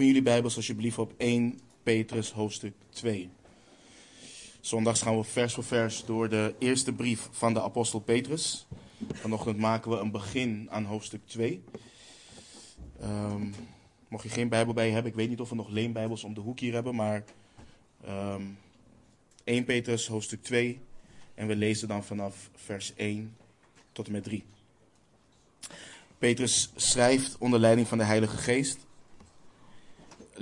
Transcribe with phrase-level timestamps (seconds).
[0.00, 3.30] Open jullie Bijbels alsjeblieft op 1 Petrus hoofdstuk 2.
[4.60, 8.66] Zondags gaan we vers voor vers door de eerste brief van de apostel Petrus.
[9.12, 11.62] Vanochtend maken we een begin aan hoofdstuk 2.
[13.00, 13.46] Ehm,
[14.08, 16.34] mocht je geen Bijbel bij je hebben, ik weet niet of we nog leenbijbels om
[16.34, 17.24] de hoek hier hebben, maar
[18.04, 18.42] ehm
[19.44, 20.80] 1 Petrus hoofdstuk 2
[21.34, 23.36] en we lezen dan vanaf vers 1
[23.92, 24.44] tot en met 3.
[26.18, 28.88] Petrus schrijft onder leiding van de Heilige Geest.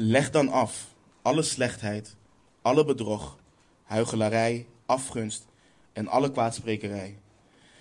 [0.00, 2.16] Leg dan af alle slechtheid,
[2.62, 3.38] alle bedrog,
[3.82, 5.46] huichelarij, afgunst
[5.92, 7.18] en alle kwaadsprekerij.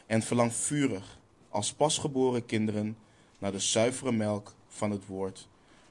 [0.06, 2.98] En verlang vurig als pasgeboren kinderen
[3.40, 5.48] naar de zuivere melk van het woord,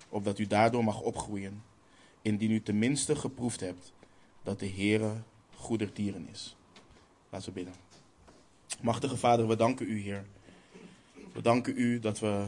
[0.08, 1.62] opdat u daardoor mag opgroeien,
[2.22, 3.92] indien u tenminste geproefd hebt
[4.42, 5.12] dat de Heere
[5.54, 6.56] goedertieren is.
[7.30, 7.74] Laten we bidden.
[8.80, 10.24] Machtige Vader, we danken u, Heer.
[11.32, 12.46] We danken u dat we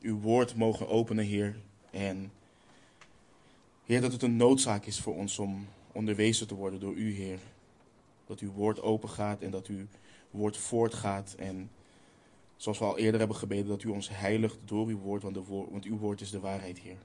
[0.00, 1.56] uw woord mogen openen, Heer.
[1.90, 2.32] En
[3.86, 7.38] Heer, dat het een noodzaak is voor ons om onderwezen te worden door u, Heer.
[8.26, 9.86] Dat uw woord open gaat en dat uw
[10.30, 11.34] woord voortgaat.
[11.38, 11.70] En
[12.56, 15.84] zoals we al eerder hebben gebeden, dat u ons heiligt door uw woord, want, woord,
[15.84, 16.96] uw woord is de waarheid, Heer.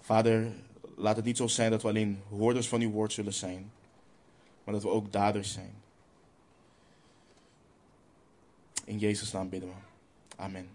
[0.00, 0.52] Vader,
[0.96, 3.72] laat het niet zo zijn dat we alleen hoorders van uw woord zullen zijn,
[4.64, 5.72] maar dat we ook daders zijn.
[8.84, 9.74] In Jezus' naam bidden we.
[10.36, 10.68] Amen.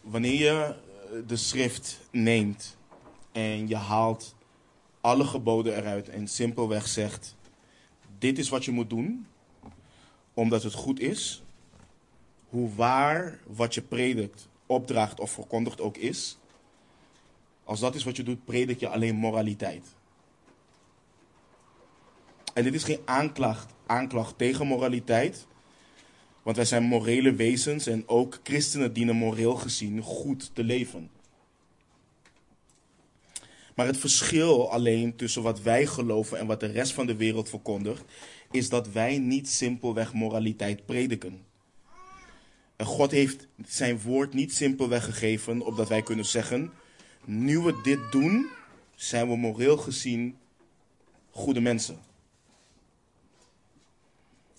[0.00, 0.74] Wanneer je
[1.26, 2.76] de schrift neemt
[3.32, 4.34] en je haalt
[5.00, 7.36] alle geboden eruit en simpelweg zegt:
[8.18, 9.26] Dit is wat je moet doen,
[10.34, 11.42] omdat het goed is,
[12.48, 16.38] hoe waar wat je predikt, opdraagt of verkondigt ook is,
[17.64, 19.86] als dat is wat je doet, predik je alleen moraliteit.
[22.54, 25.46] En dit is geen aanklacht, aanklacht tegen moraliteit.
[26.42, 31.10] Want wij zijn morele wezens en ook christenen dienen moreel gezien goed te leven.
[33.74, 37.48] Maar het verschil alleen tussen wat wij geloven en wat de rest van de wereld
[37.48, 38.04] verkondigt,
[38.50, 41.44] is dat wij niet simpelweg moraliteit prediken.
[42.76, 46.72] En God heeft zijn woord niet simpelweg gegeven, opdat wij kunnen zeggen:
[47.24, 48.46] nu we dit doen,
[48.94, 50.36] zijn we moreel gezien
[51.30, 51.98] goede mensen.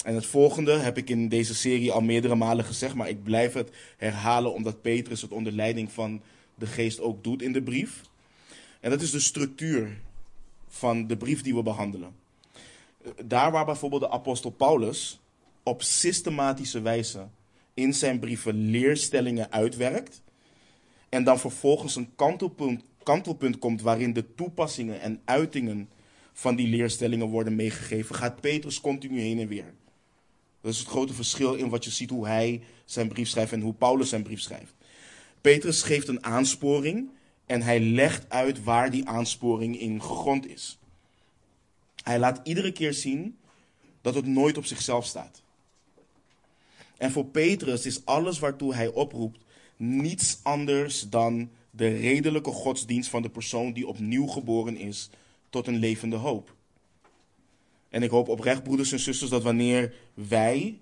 [0.03, 3.53] En het volgende heb ik in deze serie al meerdere malen gezegd, maar ik blijf
[3.53, 6.22] het herhalen omdat Petrus het onder leiding van
[6.56, 8.02] de geest ook doet in de brief.
[8.80, 9.97] En dat is de structuur
[10.68, 12.16] van de brief die we behandelen.
[13.25, 15.19] Daar waar bijvoorbeeld de apostel Paulus
[15.64, 17.28] op systematische wijze
[17.74, 20.22] in zijn brieven leerstellingen uitwerkt
[21.09, 25.90] en dan vervolgens een kantelpunt, kantelpunt komt waarin de toepassingen en uitingen
[26.34, 29.74] van die leerstellingen worden meegegeven, gaat Petrus continu heen en weer.
[30.63, 33.62] Dat is het grote verschil in wat je ziet hoe hij zijn brief schrijft en
[33.62, 34.74] hoe Paulus zijn brief schrijft.
[35.41, 37.09] Petrus geeft een aansporing
[37.46, 40.79] en hij legt uit waar die aansporing in gegrond is.
[42.03, 43.38] Hij laat iedere keer zien
[44.02, 45.41] dat het nooit op zichzelf staat.
[46.97, 49.40] En voor Petrus is alles waartoe hij oproept
[49.78, 55.09] niets anders dan de redelijke godsdienst van de persoon die opnieuw geboren is
[55.50, 56.56] tot een levende hoop.
[57.93, 60.79] En ik hoop oprecht, broeders en zusters, dat wanneer wij,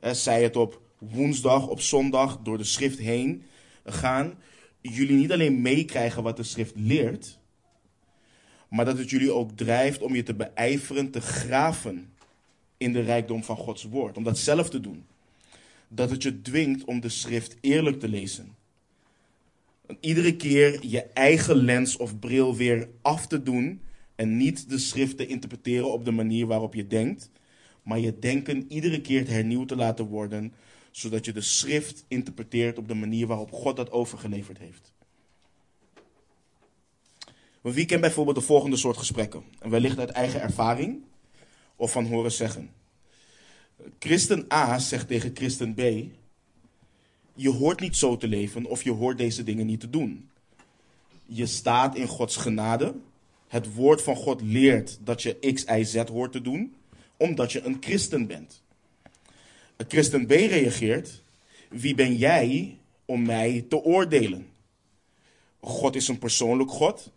[0.00, 3.42] eh, zij het op woensdag, op zondag, door de schrift heen
[3.84, 4.34] gaan,
[4.80, 7.38] jullie niet alleen meekrijgen wat de schrift leert,
[8.68, 12.12] maar dat het jullie ook drijft om je te beijveren, te graven
[12.76, 14.16] in de rijkdom van Gods woord.
[14.16, 15.04] Om dat zelf te doen.
[15.88, 18.56] Dat het je dwingt om de schrift eerlijk te lezen.
[20.00, 23.80] Iedere keer je eigen lens of bril weer af te doen
[24.18, 27.30] en niet de schrift te interpreteren op de manier waarop je denkt,
[27.82, 30.52] maar je denken iedere keer hernieuwd te laten worden,
[30.90, 34.92] zodat je de schrift interpreteert op de manier waarop God dat overgeleverd heeft.
[37.62, 39.42] wie kent bijvoorbeeld de volgende soort gesprekken?
[39.58, 41.02] En wellicht uit eigen ervaring
[41.76, 42.70] of van horen zeggen.
[43.98, 45.80] Christen A zegt tegen christen B:
[47.34, 50.30] Je hoort niet zo te leven of je hoort deze dingen niet te doen.
[51.26, 52.94] Je staat in Gods genade
[53.48, 56.74] het woord van God leert dat je X, Y, Z hoort te doen,
[57.16, 58.62] omdat je een christen bent.
[59.76, 61.22] Een christen B reageert,
[61.68, 64.46] wie ben jij om mij te oordelen?
[65.60, 67.12] God is een persoonlijk God.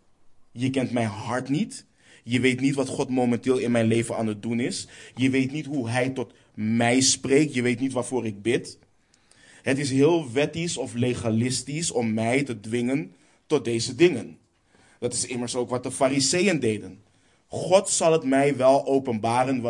[0.52, 1.84] Je kent mijn hart niet.
[2.22, 4.86] Je weet niet wat God momenteel in mijn leven aan het doen is.
[5.14, 7.54] Je weet niet hoe Hij tot mij spreekt.
[7.54, 8.78] Je weet niet waarvoor ik bid.
[9.62, 13.14] Het is heel wettisch of legalistisch om mij te dwingen
[13.46, 14.38] tot deze dingen.
[15.02, 17.02] Dat is immers ook wat de fariseeën deden.
[17.46, 19.60] God zal het mij wel openbaren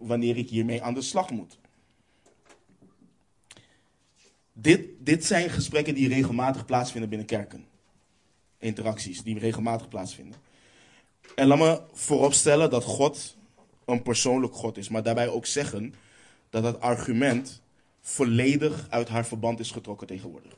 [0.00, 1.58] wanneer ik hiermee aan de slag moet.
[4.52, 7.66] Dit, dit zijn gesprekken die regelmatig plaatsvinden binnen kerken.
[8.58, 10.38] Interacties die regelmatig plaatsvinden.
[11.34, 13.36] En laat me vooropstellen dat God
[13.84, 15.94] een persoonlijk God is, maar daarbij ook zeggen
[16.50, 17.62] dat het argument
[18.00, 20.56] volledig uit haar verband is getrokken tegenwoordig.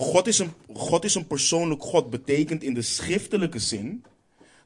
[0.00, 4.04] God is een, God is een persoonlijk God, betekent in de schriftelijke zin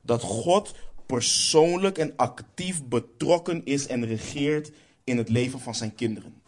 [0.00, 0.74] dat God
[1.06, 4.70] persoonlijk en actief betrokken is en regeert
[5.04, 6.42] in het leven van zijn kinderen.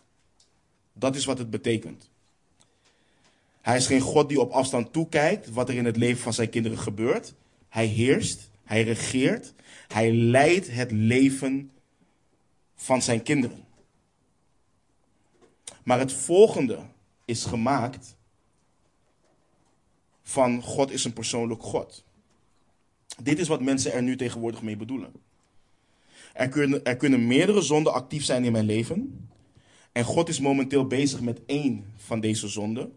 [0.92, 2.10] Dat is wat het betekent.
[3.60, 6.50] Hij is geen God die op afstand toekijkt wat er in het leven van zijn
[6.50, 7.34] kinderen gebeurt.
[7.68, 9.54] Hij heerst, hij regeert,
[9.88, 11.70] hij leidt het leven
[12.76, 13.64] van zijn kinderen.
[15.84, 16.78] Maar het volgende
[17.24, 18.13] is gemaakt
[20.34, 22.04] van God is een persoonlijk God.
[23.22, 25.12] Dit is wat mensen er nu tegenwoordig mee bedoelen.
[26.32, 29.28] Er kunnen, er kunnen meerdere zonden actief zijn in mijn leven.
[29.92, 32.92] En God is momenteel bezig met één van deze zonden.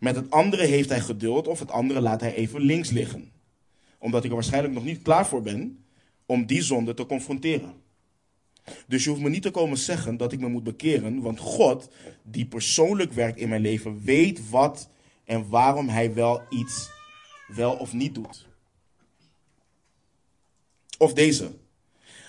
[0.00, 3.32] Met het andere heeft hij geduld of het andere laat hij even links liggen.
[3.98, 5.84] Omdat ik er waarschijnlijk nog niet klaar voor ben
[6.26, 7.74] om die zonde te confronteren.
[8.86, 11.90] Dus je hoeft me niet te komen zeggen dat ik me moet bekeren, want God,
[12.22, 14.88] die persoonlijk werkt in mijn leven, weet wat
[15.30, 16.90] en waarom hij wel iets
[17.46, 18.46] wel of niet doet.
[20.98, 21.50] Of deze.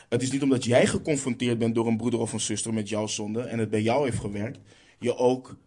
[0.09, 3.07] Het is niet omdat jij geconfronteerd bent door een broeder of een zuster met jouw
[3.07, 4.59] zonde en het bij jou heeft gewerkt,
[5.00, 5.57] je ook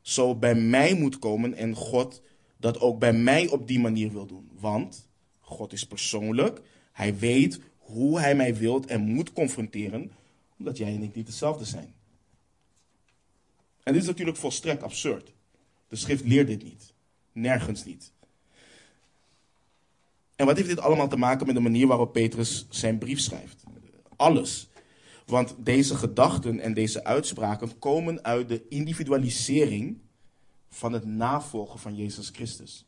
[0.00, 2.22] zo bij mij moet komen en God
[2.56, 4.50] dat ook bij mij op die manier wil doen.
[4.58, 5.08] Want
[5.40, 6.60] God is persoonlijk,
[6.92, 10.12] hij weet hoe hij mij wilt en moet confronteren,
[10.58, 11.94] omdat jij en ik niet hetzelfde zijn.
[13.82, 15.36] En dit is natuurlijk volstrekt absurd.
[15.88, 16.92] De schrift leert dit niet.
[17.32, 18.12] Nergens niet.
[20.36, 23.62] En wat heeft dit allemaal te maken met de manier waarop Petrus zijn brief schrijft?
[24.16, 24.68] Alles.
[25.26, 30.00] Want deze gedachten en deze uitspraken komen uit de individualisering
[30.68, 32.86] van het navolgen van Jezus Christus.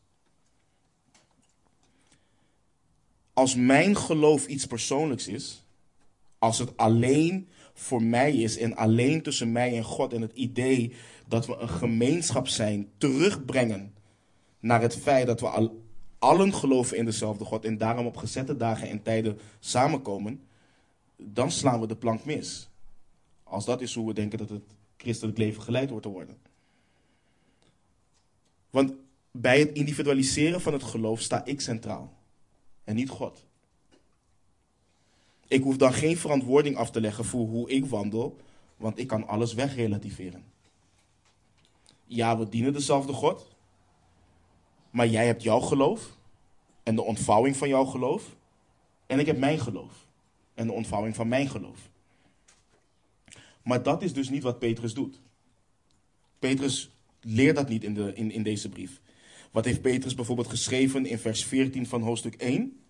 [3.33, 5.63] Als mijn geloof iets persoonlijks is,
[6.39, 7.47] als het alleen
[7.81, 10.93] voor mij is en alleen tussen mij en God en het idee
[11.27, 13.93] dat we een gemeenschap zijn, terugbrengen
[14.59, 15.83] naar het feit dat we al,
[16.19, 20.41] allen geloven in dezelfde God en daarom op gezette dagen en tijden samenkomen,
[21.17, 22.69] dan slaan we de plank mis.
[23.43, 24.63] Als dat is hoe we denken dat het
[24.97, 26.37] christelijk leven geleid wordt te worden.
[28.69, 28.93] Want
[29.31, 32.13] bij het individualiseren van het geloof sta ik centraal
[32.83, 33.45] en niet God.
[35.51, 38.37] Ik hoef dan geen verantwoording af te leggen voor hoe ik wandel,
[38.77, 40.43] want ik kan alles wegrelativeren.
[42.05, 43.47] Ja, we dienen dezelfde God,
[44.89, 46.17] maar jij hebt jouw geloof
[46.83, 48.35] en de ontvouwing van jouw geloof,
[49.07, 50.07] en ik heb mijn geloof
[50.53, 51.89] en de ontvouwing van mijn geloof.
[53.63, 55.21] Maar dat is dus niet wat Petrus doet.
[56.39, 59.01] Petrus leert dat niet in, de, in, in deze brief.
[59.51, 62.80] Wat heeft Petrus bijvoorbeeld geschreven in vers 14 van hoofdstuk 1?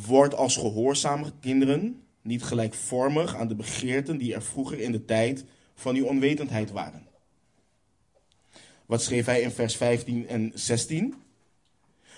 [0.00, 5.44] Word als gehoorzame kinderen niet gelijkvormig aan de begeerten die er vroeger in de tijd
[5.74, 7.06] van uw onwetendheid waren.
[8.86, 11.14] Wat schreef hij in vers 15 en 16?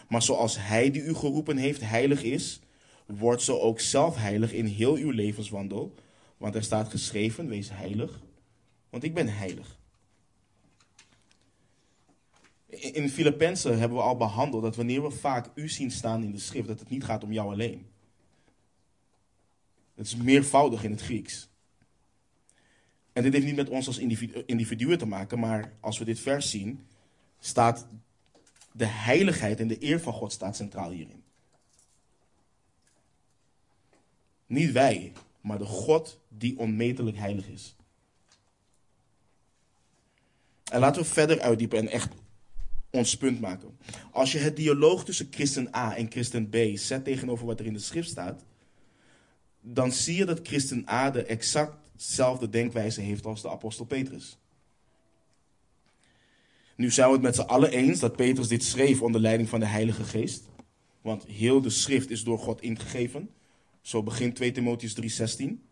[0.09, 2.61] Maar zoals hij die u geroepen heeft heilig is,
[3.07, 5.95] wordt zo ook zelf heilig in heel uw levenswandel.
[6.37, 8.21] Want er staat geschreven, wees heilig,
[8.91, 9.76] want ik ben heilig.
[12.81, 16.39] In Filippenzen hebben we al behandeld dat wanneer we vaak u zien staan in de
[16.39, 17.87] schrift, dat het niet gaat om jou alleen.
[19.95, 21.49] Het is meervoudig in het Grieks.
[23.13, 23.99] En dit heeft niet met ons als
[24.47, 26.87] individuen te maken, maar als we dit vers zien,
[27.39, 27.87] staat
[28.73, 31.23] de heiligheid en de eer van God staat centraal hierin.
[34.47, 37.77] Niet wij, maar de God die onmetelijk heilig is.
[40.71, 42.13] En laten we verder uitdiepen en echt
[42.97, 43.79] ons punt maken.
[44.11, 47.73] Als je het dialoog tussen christen A en christen B zet tegenover wat er in
[47.73, 48.45] de schrift staat,
[49.61, 54.39] dan zie je dat christen A de exactzelfde denkwijze heeft als de apostel Petrus.
[56.77, 59.61] Nu zijn we het met z'n allen eens dat Petrus dit schreef onder leiding van
[59.61, 60.49] de Heilige Geest.
[61.01, 63.31] Want heel de schrift is door God ingegeven.
[63.81, 65.65] Zo begint 2 Timotheus 3:16.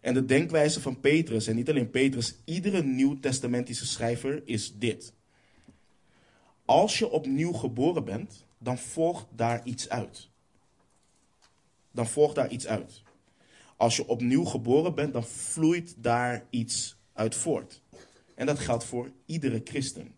[0.00, 5.12] En de denkwijze van Petrus, en niet alleen Petrus, iedere nieuw-testamentische schrijver is dit.
[6.72, 10.28] Als je opnieuw geboren bent, dan volgt daar iets uit.
[11.90, 13.02] Dan volgt daar iets uit.
[13.76, 17.82] Als je opnieuw geboren bent, dan vloeit daar iets uit voort.
[18.34, 20.14] En dat geldt voor iedere christen.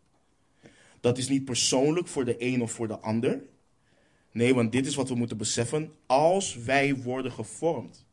[1.00, 3.42] Dat is niet persoonlijk voor de een of voor de ander.
[4.32, 5.92] Nee, want dit is wat we moeten beseffen.
[6.06, 8.06] Als wij worden gevormd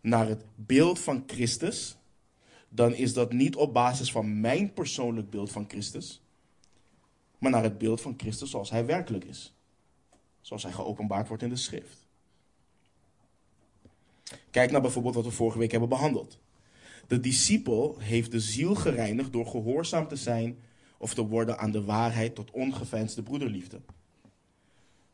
[0.00, 1.96] naar het beeld van Christus,
[2.68, 6.20] dan is dat niet op basis van mijn persoonlijk beeld van Christus,
[7.50, 9.54] naar het beeld van Christus zoals hij werkelijk is.
[10.40, 12.06] Zoals hij geopenbaard wordt in de schrift.
[14.50, 16.38] Kijk naar bijvoorbeeld wat we vorige week hebben behandeld.
[17.06, 20.58] De discipel heeft de ziel gereinigd door gehoorzaam te zijn
[20.98, 23.80] of te worden aan de waarheid tot ongeveinsde broederliefde.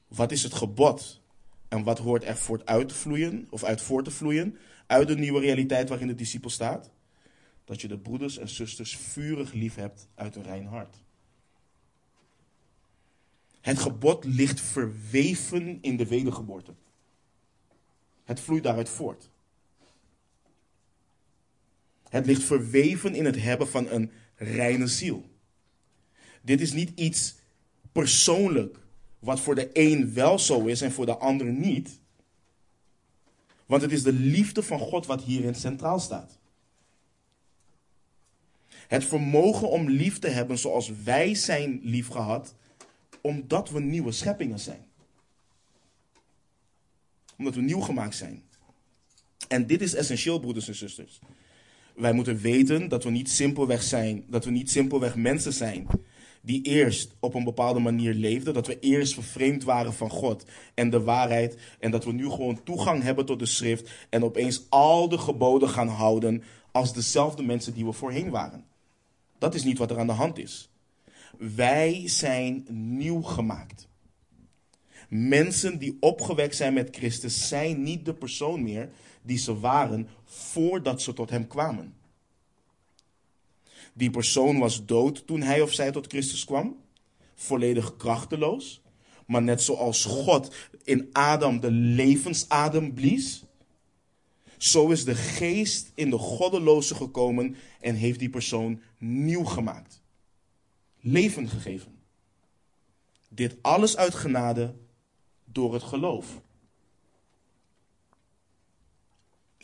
[0.09, 1.21] Wat is het gebod
[1.69, 5.17] en wat hoort er voort uit te vloeien of uit voort te vloeien uit de
[5.17, 6.91] nieuwe realiteit waarin de discipel staat?
[7.65, 11.02] Dat je de broeders en zusters vurig lief hebt uit een rein hart.
[13.63, 16.75] Het gebod ligt verweven in de wedergeboorte.
[18.25, 19.31] Het vloeit daaruit voort.
[22.09, 25.31] Het ligt verweven in het hebben van een reine ziel.
[26.43, 27.35] Dit is niet iets
[27.93, 28.79] persoonlijk,
[29.19, 32.01] wat voor de een wel zo is en voor de ander niet.
[33.67, 36.39] Want het is de liefde van God wat hierin centraal staat.
[38.69, 42.55] Het vermogen om lief te hebben zoals wij zijn liefgehad,
[43.23, 44.85] omdat we nieuwe scheppingen zijn.
[47.39, 48.43] Omdat we nieuw gemaakt zijn.
[49.49, 51.19] En dit is essentieel, broeders en zusters.
[51.95, 55.87] Wij moeten weten dat we niet simpelweg zijn, dat we niet simpelweg mensen zijn
[56.43, 60.91] die eerst op een bepaalde manier leefden, dat we eerst vervreemd waren van God en
[60.91, 65.09] de waarheid en dat we nu gewoon toegang hebben tot de schrift en opeens al
[65.09, 68.65] de geboden gaan houden als dezelfde mensen die we voorheen waren.
[69.39, 70.72] Dat is niet wat er aan de hand is.
[71.39, 73.89] Wij zijn nieuw gemaakt.
[75.09, 78.91] Mensen die opgewekt zijn met Christus zijn niet de persoon meer
[79.23, 81.95] die ze waren voordat ze tot Hem kwamen.
[83.93, 86.77] Die persoon was dood toen hij of zij tot Christus kwam,
[87.35, 88.83] volledig krachteloos.
[89.27, 93.45] Maar net zoals God in Adam de levensadem blies,
[94.59, 100.02] zo is de geest in de goddeloze gekomen en heeft die persoon nieuw gemaakt.
[101.05, 101.99] Leven gegeven.
[103.29, 104.75] Dit alles uit genade
[105.45, 106.41] door het geloof.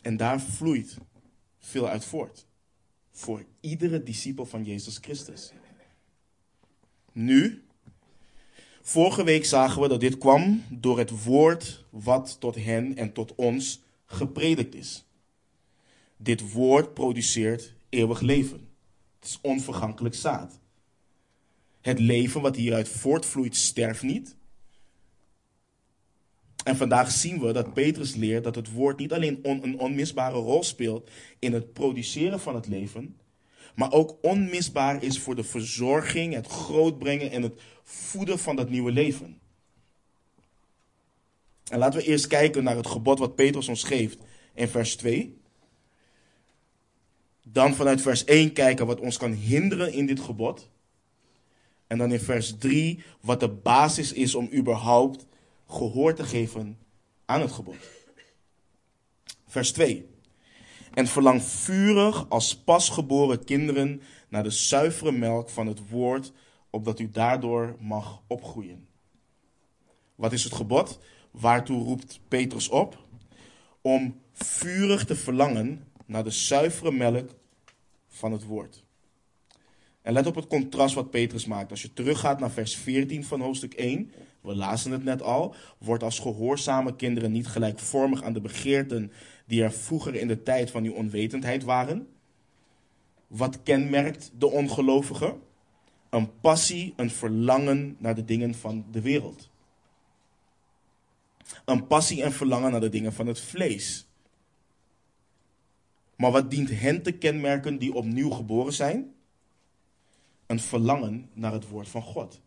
[0.01, 0.97] En daar vloeit
[1.59, 2.45] veel uit voort.
[3.11, 5.51] Voor iedere discipel van Jezus Christus.
[7.11, 7.63] Nu,
[8.81, 13.35] vorige week zagen we dat dit kwam door het woord wat tot hen en tot
[13.35, 15.05] ons gepredikt is.
[16.17, 18.69] Dit woord produceert eeuwig leven.
[19.19, 20.58] Het is onvergankelijk zaad.
[21.81, 24.35] Het leven wat hieruit voortvloeit sterft niet.
[26.63, 30.63] En vandaag zien we dat Petrus leert dat het woord niet alleen een onmisbare rol
[30.63, 31.09] speelt
[31.39, 33.17] in het produceren van het leven,
[33.75, 38.91] maar ook onmisbaar is voor de verzorging, het grootbrengen en het voeden van dat nieuwe
[38.91, 39.39] leven.
[41.69, 44.17] En laten we eerst kijken naar het gebod wat Petrus ons geeft
[44.53, 45.37] in vers 2.
[47.43, 50.69] Dan vanuit vers 1 kijken wat ons kan hinderen in dit gebod.
[51.89, 55.25] En dan in vers 3 wat de basis is om überhaupt
[55.67, 56.77] gehoor te geven
[57.25, 57.75] aan het gebod.
[59.47, 60.09] Vers 2.
[60.93, 66.31] En verlang vurig als pasgeboren kinderen naar de zuivere melk van het woord,
[66.69, 68.87] opdat u daardoor mag opgroeien.
[70.15, 70.99] Wat is het gebod?
[71.31, 72.97] Waartoe roept Petrus op?
[73.81, 77.29] Om vurig te verlangen naar de zuivere melk
[78.07, 78.87] van het woord.
[80.01, 81.71] En let op het contrast wat Petrus maakt.
[81.71, 86.03] Als je teruggaat naar vers 14 van hoofdstuk 1, we lazen het net al, wordt
[86.03, 89.11] als gehoorzame kinderen niet gelijkvormig aan de begeerten
[89.45, 92.07] die er vroeger in de tijd van uw onwetendheid waren.
[93.27, 95.35] Wat kenmerkt de ongelovige?
[96.09, 99.49] Een passie, een verlangen naar de dingen van de wereld.
[101.65, 104.07] Een passie en verlangen naar de dingen van het vlees.
[106.15, 109.13] Maar wat dient hen te kenmerken die opnieuw geboren zijn?
[110.49, 112.41] Een verlangen naar het woord van God.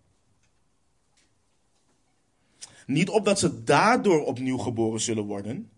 [2.86, 5.70] Niet opdat ze daardoor opnieuw geboren zullen worden,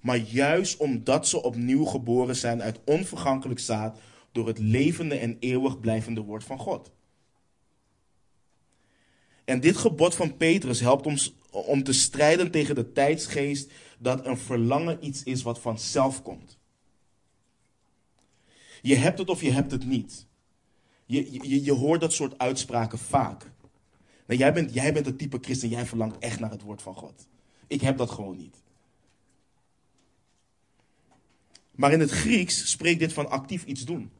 [0.00, 3.98] maar juist omdat ze opnieuw geboren zijn uit onvergankelijk zaad
[4.32, 6.92] door het levende en eeuwig blijvende woord van God.
[9.44, 14.38] En dit gebod van Petrus helpt ons om te strijden tegen de tijdsgeest dat een
[14.38, 16.58] verlangen iets is wat vanzelf komt.
[18.82, 20.30] Je hebt het of je hebt het niet.
[21.12, 23.50] Je, je, je hoort dat soort uitspraken vaak.
[24.26, 27.28] Jij, bent, jij bent het type christen, jij verlangt echt naar het woord van God.
[27.66, 28.56] Ik heb dat gewoon niet.
[31.70, 34.10] Maar in het Grieks spreekt dit van actief iets doen.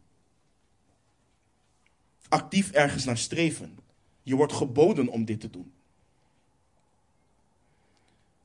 [2.28, 3.78] Actief ergens naar streven.
[4.22, 5.72] Je wordt geboden om dit te doen.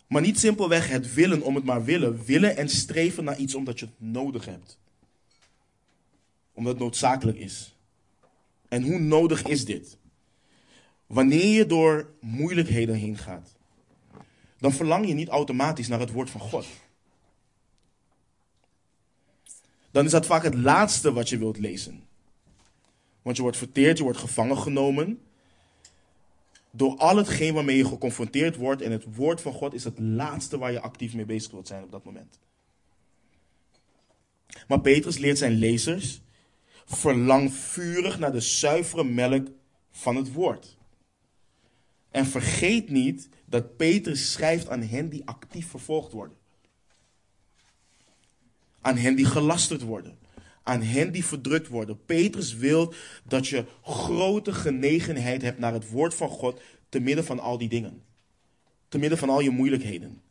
[0.07, 2.25] Maar niet simpelweg het willen om het maar willen.
[2.25, 4.79] Willen en streven naar iets omdat je het nodig hebt.
[6.53, 7.76] Omdat het noodzakelijk is.
[8.67, 9.97] En hoe nodig is dit?
[11.07, 13.55] Wanneer je door moeilijkheden heen gaat,
[14.57, 16.65] dan verlang je niet automatisch naar het woord van God.
[19.91, 22.03] Dan is dat vaak het laatste wat je wilt lezen.
[23.21, 25.21] Want je wordt verteerd, je wordt gevangen genomen.
[26.71, 28.81] Door al hetgeen waarmee je geconfronteerd wordt.
[28.81, 31.83] En het woord van God is het laatste waar je actief mee bezig wilt zijn
[31.83, 32.39] op dat moment.
[34.67, 36.21] Maar Petrus leert zijn lezers.
[36.87, 39.47] Verlang vurig naar de zuivere melk
[39.91, 40.77] van het woord.
[42.11, 46.37] En vergeet niet dat Petrus schrijft aan hen die actief vervolgd worden.
[48.81, 50.17] Aan hen die gelasterd worden.
[50.63, 52.05] Aan hen die verdrukt worden.
[52.05, 57.39] Petrus wil dat je grote genegenheid hebt naar het woord van God te midden van
[57.39, 58.03] al die dingen.
[58.87, 60.21] Te midden van al je moeilijkheden.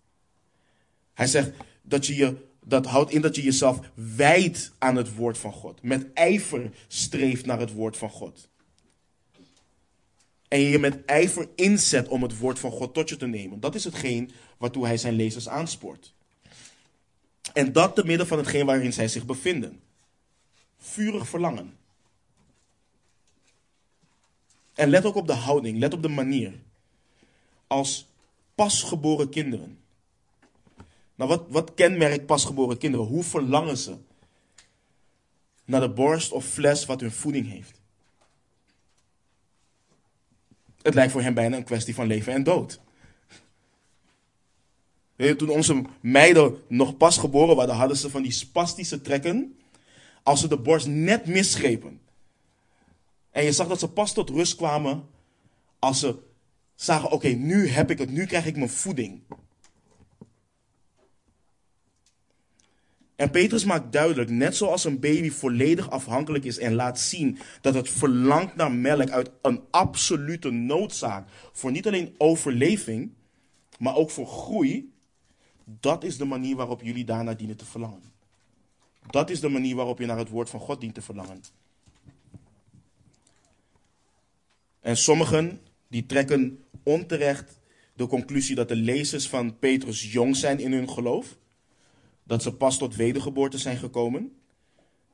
[1.15, 1.51] Hij zegt
[1.83, 5.83] dat je je, dat houdt in dat je jezelf wijdt aan het woord van God.
[5.83, 8.49] Met ijver streeft naar het woord van God.
[10.49, 13.61] En je met ijver inzet om het woord van God tot je te nemen.
[13.61, 16.15] Dat is hetgeen waartoe hij zijn lezers aanspoort.
[17.53, 19.81] En dat te midden van hetgeen waarin zij zich bevinden.
[20.79, 21.77] Vurig verlangen.
[24.75, 26.53] En let ook op de houding, let op de manier.
[27.67, 28.07] Als
[28.55, 29.79] pasgeboren kinderen.
[31.17, 33.07] Nou, wat, wat kenmerkt pasgeboren kinderen?
[33.07, 33.97] Hoe verlangen ze
[35.65, 37.81] naar de borst of fles wat hun voeding heeft?
[40.83, 42.81] Het lijkt voor hen bijna een kwestie van leven en dood.
[45.17, 49.59] Toen onze meiden nog pas geboren waren, hadden ze van die spastische trekken.
[50.23, 52.01] Als ze de borst net misgrepen.
[53.31, 55.09] En je zag dat ze pas tot rust kwamen
[55.79, 56.19] als ze
[56.75, 59.23] zagen: oké, nu heb ik het, nu krijg ik mijn voeding.
[63.17, 67.75] En Petrus maakt duidelijk, net zoals een baby volledig afhankelijk is en laat zien dat
[67.75, 73.13] het verlangt naar melk uit een absolute noodzaak voor niet alleen overleving,
[73.79, 74.93] maar ook voor groei,
[75.65, 78.03] dat is de manier waarop jullie daarna dienen te verlangen.
[79.11, 81.41] Dat is de manier waarop je naar het woord van God dient te verlangen.
[84.81, 87.61] En sommigen die trekken onterecht
[87.95, 91.37] de conclusie dat de lezers van Petrus jong zijn in hun geloof
[92.27, 94.33] dat ze pas tot wedergeboorte zijn gekomen.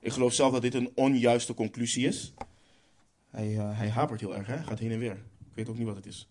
[0.00, 2.34] Ik geloof zelf dat dit een onjuiste conclusie is.
[3.30, 4.62] Hij, uh, hij hapert heel erg, hè?
[4.62, 5.22] gaat heen en weer.
[5.40, 6.28] Ik weet ook niet wat het is.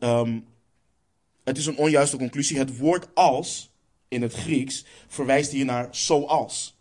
[0.00, 0.44] Um,
[1.44, 2.58] het is een onjuiste conclusie.
[2.58, 3.70] Het woord als
[4.08, 6.78] in het Grieks verwijst hier naar zoals.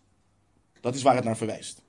[0.82, 1.82] Dat is waar het naar verwijst.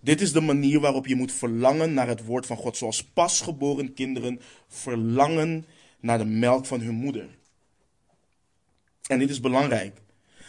[0.00, 2.76] Dit is de manier waarop je moet verlangen naar het woord van God.
[2.76, 5.64] Zoals pasgeboren kinderen verlangen
[6.00, 7.38] naar de melk van hun moeder.
[9.06, 10.00] En dit is belangrijk.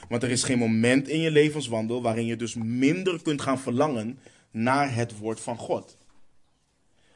[0.10, 4.20] Want er is geen moment in je levenswandel waarin je dus minder kunt gaan verlangen
[4.52, 5.98] naar het woord van God.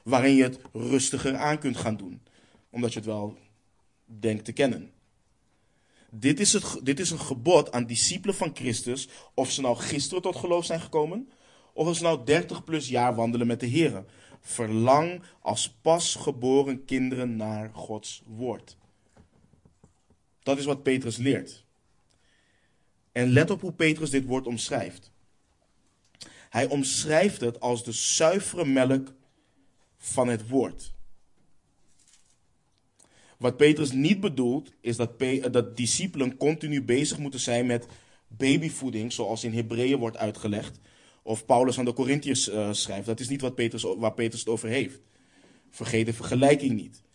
[0.04, 2.22] Waarin je het rustiger aan kunt gaan doen.
[2.70, 3.38] Omdat je het wel
[4.06, 4.92] denkt te kennen.
[6.10, 9.10] Dit is, het, dit is een gebod aan discipelen van Christus.
[9.34, 11.30] Of ze nou gisteren tot geloof zijn gekomen.
[11.74, 14.06] Of ze nou 30 plus jaar wandelen met de Heer.
[14.42, 18.78] Verlang als pasgeboren kinderen naar Gods woord.
[20.48, 21.64] Dat is wat Petrus leert.
[23.12, 25.12] En let op hoe Petrus dit woord omschrijft.
[26.50, 29.14] Hij omschrijft het als de zuivere melk
[29.98, 30.94] van het woord.
[33.38, 35.12] Wat Petrus niet bedoelt, is dat,
[35.52, 37.88] dat discipelen continu bezig moeten zijn met
[38.28, 40.80] babyvoeding, zoals in Hebreeën wordt uitgelegd.
[41.24, 43.06] Of Paulus aan de Corinthiërs uh, schrijft.
[43.06, 45.00] Dat is niet wat Petrus, waar Petrus het over heeft.
[45.70, 47.06] Vergeet de vergelijking niet.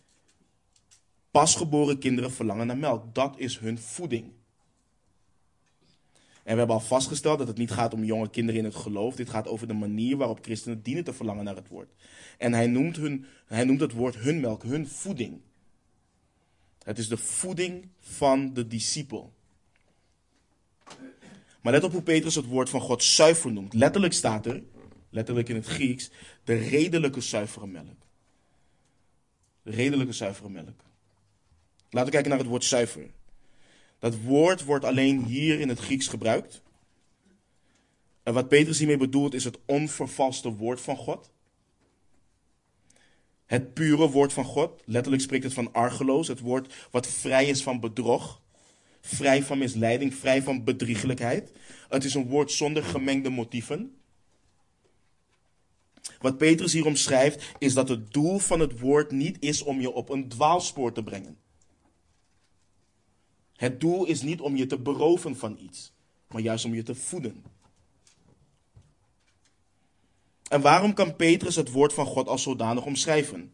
[1.33, 3.15] Pasgeboren kinderen verlangen naar melk.
[3.15, 4.23] Dat is hun voeding.
[6.43, 9.15] En we hebben al vastgesteld dat het niet gaat om jonge kinderen in het geloof.
[9.15, 11.93] Dit gaat over de manier waarop christenen dienen te verlangen naar het woord.
[12.37, 15.41] En hij noemt, hun, hij noemt het woord hun melk, hun voeding.
[16.83, 19.33] Het is de voeding van de discipel.
[21.61, 23.73] Maar let op hoe Petrus het woord van God zuiver noemt.
[23.73, 24.63] Letterlijk staat er,
[25.09, 26.11] letterlijk in het Grieks,
[26.43, 28.05] de redelijke zuivere melk.
[29.61, 30.81] De redelijke zuivere melk.
[31.93, 33.09] Laten we kijken naar het woord zuiver.
[33.99, 36.61] Dat woord wordt alleen hier in het Grieks gebruikt.
[38.23, 41.31] En wat Petrus hiermee bedoelt is het onvervalste woord van God.
[43.45, 44.81] Het pure woord van God.
[44.85, 46.27] Letterlijk spreekt het van argeloos.
[46.27, 48.41] Het woord wat vrij is van bedrog.
[49.01, 50.15] Vrij van misleiding.
[50.15, 51.51] Vrij van bedriegelijkheid.
[51.89, 53.95] Het is een woord zonder gemengde motieven.
[56.19, 59.91] Wat Petrus hier omschrijft is dat het doel van het woord niet is om je
[59.91, 61.37] op een dwaalspoor te brengen.
[63.55, 65.93] Het doel is niet om je te beroven van iets,
[66.27, 67.43] maar juist om je te voeden.
[70.49, 73.53] En waarom kan Petrus het woord van God als zodanig omschrijven?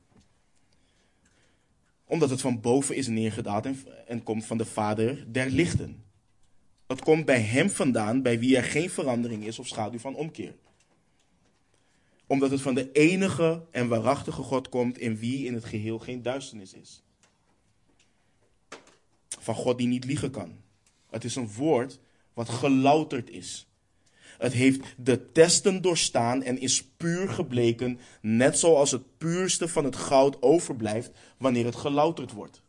[2.05, 6.03] Omdat het van boven is neergedaald en, en komt van de Vader der lichten.
[6.87, 10.55] Het komt bij hem vandaan, bij wie er geen verandering is of schaduw van omkeer.
[12.27, 16.21] Omdat het van de enige en waarachtige God komt, in wie in het geheel geen
[16.21, 17.03] duisternis is.
[19.39, 20.57] Van God die niet liegen kan.
[21.09, 21.99] Het is een woord
[22.33, 23.67] wat gelouterd is.
[24.37, 29.95] Het heeft de testen doorstaan en is puur gebleken, net zoals het puurste van het
[29.95, 32.61] goud overblijft wanneer het gelouterd wordt.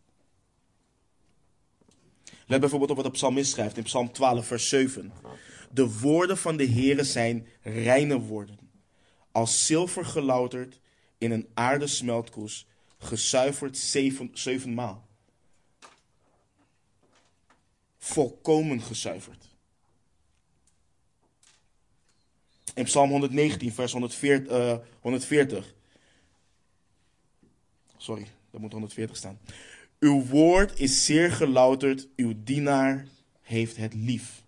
[2.47, 5.13] Let bijvoorbeeld op wat de psalmist schrijft in Psalm 12, vers 7.
[5.71, 8.59] De woorden van de Heere zijn reine woorden,
[9.33, 10.81] als zilver gelouterd
[11.19, 12.67] in een aardesmeltkroes,
[12.99, 15.09] gezuiverd zeven, zevenmaal.
[18.01, 19.49] Volkomen gezuiverd.
[22.75, 25.75] In Psalm 119, vers 140, uh, 140.
[27.97, 29.39] Sorry, dat moet 140 staan.
[29.99, 33.07] Uw woord is zeer gelouterd, uw dienaar
[33.41, 34.43] heeft het lief.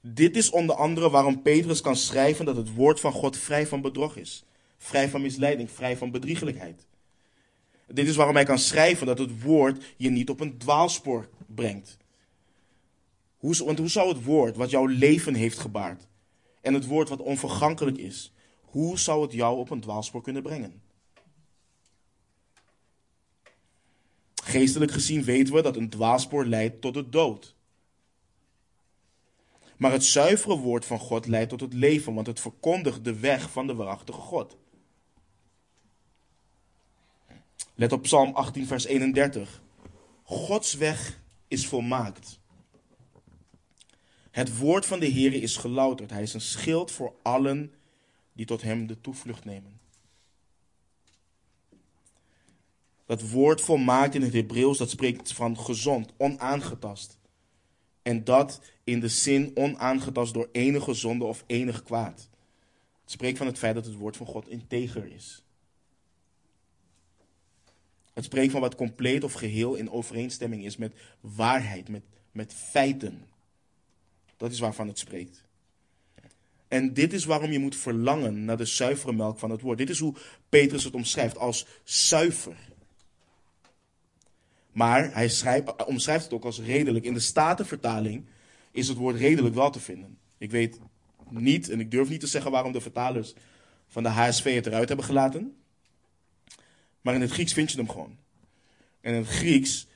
[0.00, 3.80] Dit is onder andere waarom Petrus kan schrijven dat het woord van God vrij van
[3.80, 4.44] bedrog is,
[4.78, 6.86] vrij van misleiding, vrij van bedriegelijkheid.
[7.86, 11.96] Dit is waarom hij kan schrijven dat het woord je niet op een dwaalspoor brengt.
[13.36, 16.08] Hoe, want hoe zou het woord wat jouw leven heeft gebaard
[16.60, 20.82] en het woord wat onvergankelijk is, hoe zou het jou op een dwaalspoor kunnen brengen?
[24.44, 27.54] Geestelijk gezien weten we dat een dwaalspoor leidt tot de dood.
[29.76, 33.50] Maar het zuivere woord van God leidt tot het leven, want het verkondigt de weg
[33.50, 34.56] van de waarachtige God.
[37.74, 39.62] Let op Psalm 18, vers 31.
[40.22, 42.40] Gods weg is volmaakt.
[44.30, 46.10] Het woord van de Heer is gelouterd.
[46.10, 47.72] Hij is een schild voor allen
[48.32, 49.80] die tot hem de toevlucht nemen.
[53.06, 57.18] Dat woord volmaakt in het Hebreeuws, dat spreekt van gezond, onaangetast.
[58.02, 62.28] En dat in de zin onaangetast door enige zonde of enig kwaad.
[63.02, 65.41] Het spreekt van het feit dat het woord van God integer is.
[68.12, 73.26] Het spreekt van wat compleet of geheel in overeenstemming is met waarheid, met, met feiten.
[74.36, 75.44] Dat is waarvan het spreekt.
[76.68, 79.78] En dit is waarom je moet verlangen naar de zuivere melk van het woord.
[79.78, 80.14] Dit is hoe
[80.48, 82.56] Petrus het omschrijft als zuiver.
[84.72, 87.04] Maar hij schrijft, omschrijft het ook als redelijk.
[87.04, 88.24] In de Statenvertaling
[88.70, 90.18] is het woord redelijk wel te vinden.
[90.38, 90.78] Ik weet
[91.28, 93.34] niet, en ik durf niet te zeggen waarom de vertalers
[93.86, 95.56] van de HSV het eruit hebben gelaten.
[97.02, 98.16] Maar in het Grieks vind je hem gewoon.
[99.00, 99.86] En in het Grieks,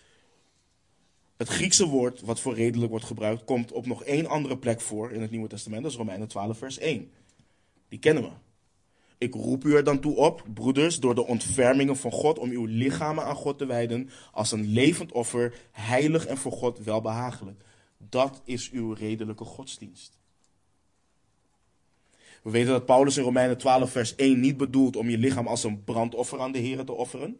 [1.36, 5.10] het Griekse woord wat voor redelijk wordt gebruikt, komt op nog één andere plek voor
[5.10, 5.82] in het Nieuwe Testament.
[5.82, 7.10] Dat is Romeinen 12, vers 1.
[7.88, 8.30] Die kennen we.
[9.18, 12.64] Ik roep u er dan toe op, broeders, door de ontfermingen van God, om uw
[12.64, 17.64] lichamen aan God te wijden als een levend offer, heilig en voor God welbehagelijk.
[17.98, 20.18] Dat is uw redelijke godsdienst.
[22.46, 25.64] We weten dat Paulus in Romeinen 12, vers 1 niet bedoelt om je lichaam als
[25.64, 27.38] een brandoffer aan de Heer te offeren.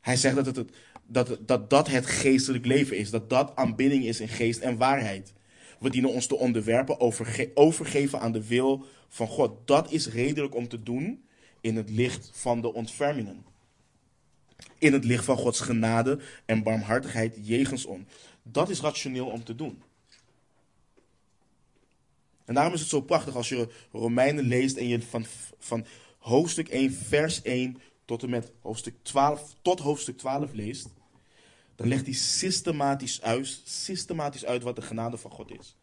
[0.00, 0.70] Hij zegt dat, het,
[1.06, 5.32] dat, dat dat het geestelijk leven is, dat dat aanbidding is in geest en waarheid.
[5.78, 9.66] We dienen ons te onderwerpen, overge overgeven aan de wil van God.
[9.66, 11.24] Dat is redelijk om te doen
[11.60, 13.44] in het licht van de ontfermingen.
[14.78, 18.04] In het licht van Gods genade en barmhartigheid jegens ons.
[18.42, 19.82] Dat is rationeel om te doen.
[22.52, 25.26] En daarom is het zo prachtig als je Romeinen leest en je van,
[25.58, 25.86] van
[26.18, 30.88] hoofdstuk 1, vers 1 tot en met hoofdstuk 12, tot hoofdstuk 12 leest.
[31.76, 35.76] Dan legt hij systematisch uit, systematisch uit wat de genade van God is.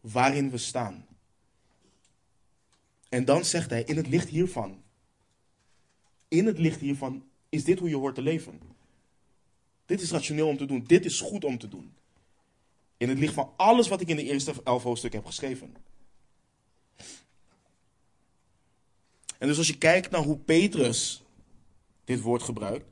[0.00, 1.06] Waarin we staan.
[3.08, 4.82] En dan zegt hij, in het licht hiervan,
[6.28, 8.60] in het licht hiervan is dit hoe je hoort te leven.
[9.86, 10.84] Dit is rationeel om te doen.
[10.86, 11.92] Dit is goed om te doen.
[12.98, 15.74] In het licht van alles wat ik in de eerste elf hoofdstukken heb geschreven.
[19.38, 21.22] En dus als je kijkt naar hoe Petrus
[22.04, 22.86] dit woord gebruikt,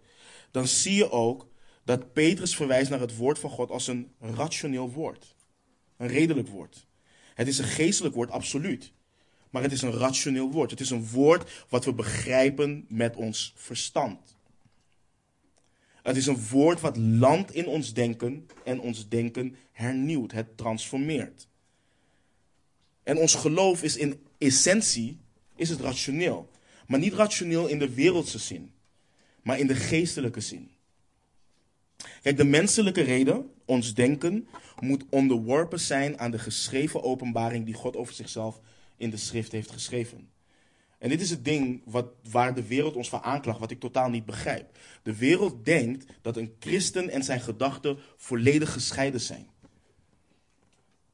[0.50, 1.48] dan zie je ook
[1.84, 5.34] dat Petrus verwijst naar het woord van God als een rationeel woord.
[5.96, 6.86] Een redelijk woord.
[7.34, 8.92] Het is een geestelijk woord, absoluut.
[9.50, 10.70] Maar het is een rationeel woord.
[10.70, 14.35] Het is een woord wat we begrijpen met ons verstand.
[16.06, 20.32] Het is een woord wat landt in ons denken en ons denken hernieuwt.
[20.32, 21.48] Het transformeert.
[23.02, 25.20] En ons geloof is in essentie
[25.56, 26.50] is het rationeel.
[26.86, 28.72] Maar niet rationeel in de wereldse zin,
[29.42, 30.70] maar in de geestelijke zin.
[32.22, 34.48] Kijk, de menselijke reden, ons denken,
[34.80, 38.60] moet onderworpen zijn aan de geschreven openbaring die God over zichzelf
[38.96, 40.28] in de schrift heeft geschreven.
[40.98, 44.10] En dit is het ding wat, waar de wereld ons van aanklacht, wat ik totaal
[44.10, 44.78] niet begrijp.
[45.02, 49.48] De wereld denkt dat een christen en zijn gedachten volledig gescheiden zijn.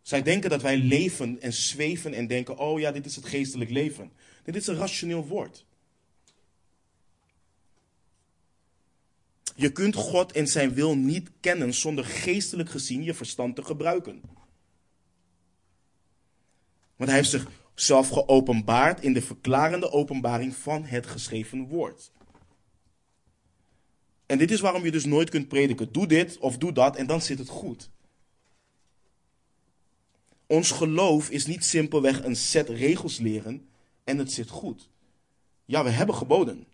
[0.03, 3.71] Zij denken dat wij leven en zweven en denken, oh ja, dit is het geestelijk
[3.71, 4.13] leven.
[4.43, 5.65] Dit is een rationeel woord.
[9.57, 14.21] Je kunt God en zijn wil niet kennen zonder geestelijk gezien je verstand te gebruiken.
[16.97, 22.13] Want hij heeft zichzelf geopenbaard in de verklarende openbaring van het geschreven woord.
[24.27, 25.93] En dit is waarom je dus nooit kunt prediken.
[25.93, 27.91] Doe dit of doe dat en dan zit het goed.
[30.47, 33.69] Ons geloof is niet simpelweg een set regels leren
[34.05, 34.89] en het zit goed.
[35.65, 36.67] Ja, we hebben geboden.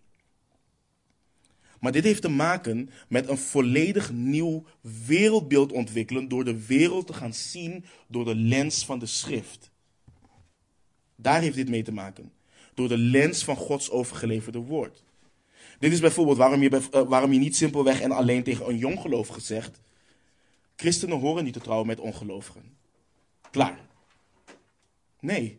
[1.79, 4.65] Maar dit heeft te maken met een volledig nieuw
[5.05, 9.68] wereldbeeld ontwikkelen door de wereld te gaan zien door de lens van de schrift.
[11.21, 12.31] Daar heeft dit mee te maken.
[12.73, 15.03] Door de lens van Gods overgeleverde woord.
[15.79, 19.39] Dit is bijvoorbeeld waarom je, uh, waarom je niet simpelweg en alleen tegen een jonggelovige
[19.39, 19.81] zegt:
[20.75, 22.77] Christenen horen niet te trouwen met ongelovigen.
[23.51, 23.79] Klaar.
[25.19, 25.57] Nee.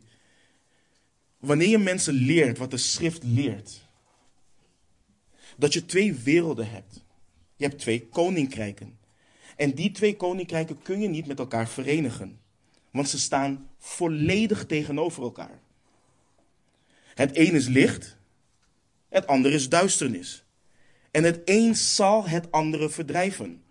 [1.39, 3.89] Wanneer je mensen leert wat de schrift leert,
[5.57, 7.05] dat je twee werelden hebt.
[7.57, 8.99] Je hebt twee koninkrijken.
[9.57, 12.41] En die twee koninkrijken kun je niet met elkaar verenigen.
[12.91, 15.61] Want ze staan volledig tegenover elkaar.
[17.15, 18.17] Het een is licht,
[19.09, 20.45] het andere is duisternis.
[21.11, 23.63] En het een zal het andere verdrijven.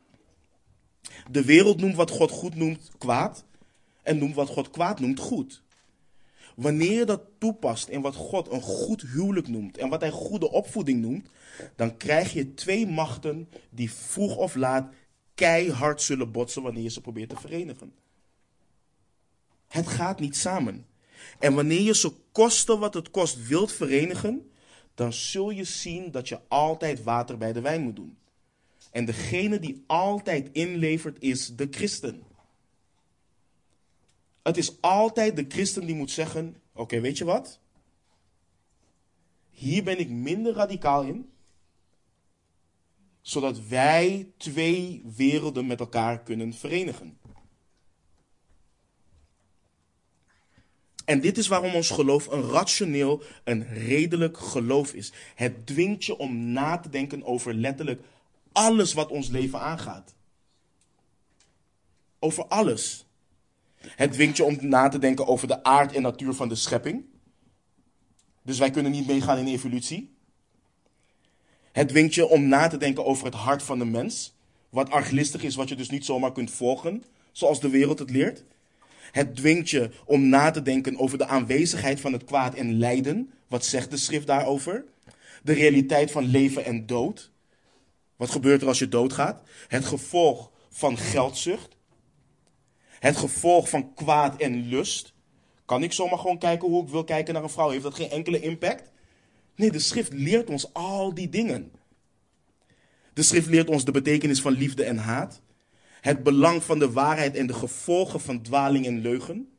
[1.32, 3.46] De wereld noemt wat God goed noemt kwaad
[4.04, 5.64] en noemt wat God kwaad noemt goed.
[6.56, 10.52] Wanneer je dat toepast in wat God een goed huwelijk noemt en wat hij goede
[10.52, 11.30] opvoeding noemt,
[11.76, 14.94] dan krijg je twee machten die vroeg of laat
[15.36, 17.94] keihard zullen botsen wanneer je ze probeert te verenigen.
[19.70, 20.86] Het gaat niet samen.
[21.40, 24.52] En wanneer je ze kosten wat het kost wilt verenigen,
[24.96, 28.18] dan zul je zien dat je altijd water bij de wijn moet doen.
[28.92, 32.24] En degene die altijd inlevert is de christen.
[34.42, 37.60] Het is altijd de christen die moet zeggen: Oké, weet je wat?
[39.50, 41.30] Hier ben ik minder radicaal in,
[43.22, 47.19] zodat wij twee werelden met elkaar kunnen verenigen.
[51.10, 55.12] En dit is waarom ons geloof een rationeel, een redelijk geloof is.
[55.36, 58.02] Het dwingt je om na te denken over letterlijk
[58.52, 60.14] alles wat ons leven aangaat.
[62.20, 63.06] Over alles.
[63.76, 67.06] Het dwingt je om na te denken over de aard en natuur van de schepping.
[68.42, 70.16] Dus wij kunnen niet meegaan in evolutie.
[71.72, 74.36] Het dwingt je om na te denken over het hart van de mens.
[74.70, 78.44] Wat arglistig is, wat je dus niet zomaar kunt volgen, zoals de wereld het leert.
[79.12, 83.32] Het dwingt je om na te denken over de aanwezigheid van het kwaad en lijden.
[83.48, 84.86] Wat zegt de schrift daarover?
[85.44, 87.32] De realiteit van leven en dood.
[88.16, 89.42] Wat gebeurt er als je doodgaat?
[89.68, 91.78] Het gevolg van geldzucht.
[93.00, 95.14] Het gevolg van kwaad en lust.
[95.66, 97.70] Kan ik zomaar gewoon kijken hoe ik wil kijken naar een vrouw?
[97.70, 98.92] Heeft dat geen enkele impact?
[99.56, 101.72] Nee, de schrift leert ons al die dingen.
[103.14, 105.42] De schrift leert ons de betekenis van liefde en haat.
[106.02, 109.50] Het belang van de waarheid en de gevolgen van dwaling en leugen.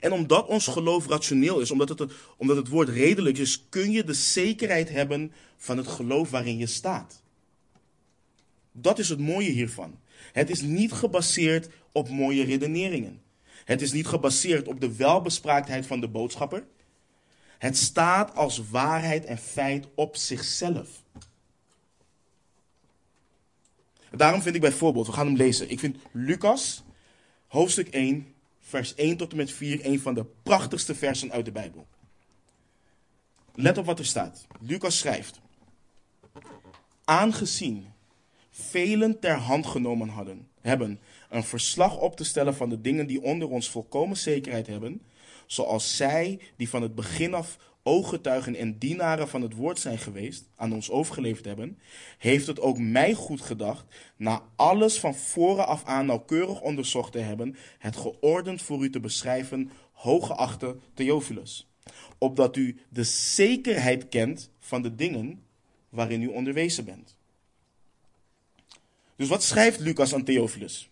[0.00, 4.04] En omdat ons geloof rationeel is, omdat het, omdat het woord redelijk is, kun je
[4.04, 7.22] de zekerheid hebben van het geloof waarin je staat.
[8.72, 9.98] Dat is het mooie hiervan.
[10.32, 13.22] Het is niet gebaseerd op mooie redeneringen.
[13.64, 16.64] Het is niet gebaseerd op de welbespraaktheid van de boodschapper.
[17.58, 20.88] Het staat als waarheid en feit op zichzelf.
[24.10, 25.70] Daarom vind ik bijvoorbeeld, we gaan hem lezen.
[25.70, 26.82] Ik vind Lucas,
[27.46, 31.52] hoofdstuk 1, vers 1 tot en met 4, een van de prachtigste versen uit de
[31.52, 31.86] Bijbel.
[33.54, 34.46] Let op wat er staat.
[34.60, 35.40] Lucas schrijft:
[37.04, 37.86] Aangezien
[38.50, 43.22] velen ter hand genomen hadden, hebben een verslag op te stellen van de dingen die
[43.22, 45.02] onder ons volkomen zekerheid hebben,
[45.46, 50.48] zoals zij die van het begin af ooggetuigen en dienaren van het woord zijn geweest,
[50.56, 51.78] aan ons overgeleverd hebben,
[52.18, 53.84] heeft het ook mij goed gedacht,
[54.16, 59.00] na alles van voren af aan nauwkeurig onderzocht te hebben, het geordend voor u te
[59.00, 61.68] beschrijven, hooggeachte Theophilus,
[62.18, 65.42] opdat u de zekerheid kent van de dingen
[65.88, 67.16] waarin u onderwezen bent.
[69.16, 70.90] Dus wat schrijft Lucas aan Theophilus?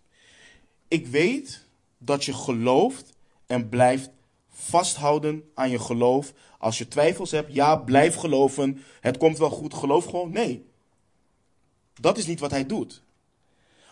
[0.89, 1.67] Ik weet
[1.99, 4.11] dat je gelooft en blijft
[4.49, 6.33] vasthouden aan je geloof.
[6.59, 8.83] Als je twijfels hebt, ja, blijf geloven.
[9.01, 10.33] Het komt wel goed, geloof gewoon.
[10.33, 10.67] Nee.
[12.01, 13.03] Dat is niet wat hij doet.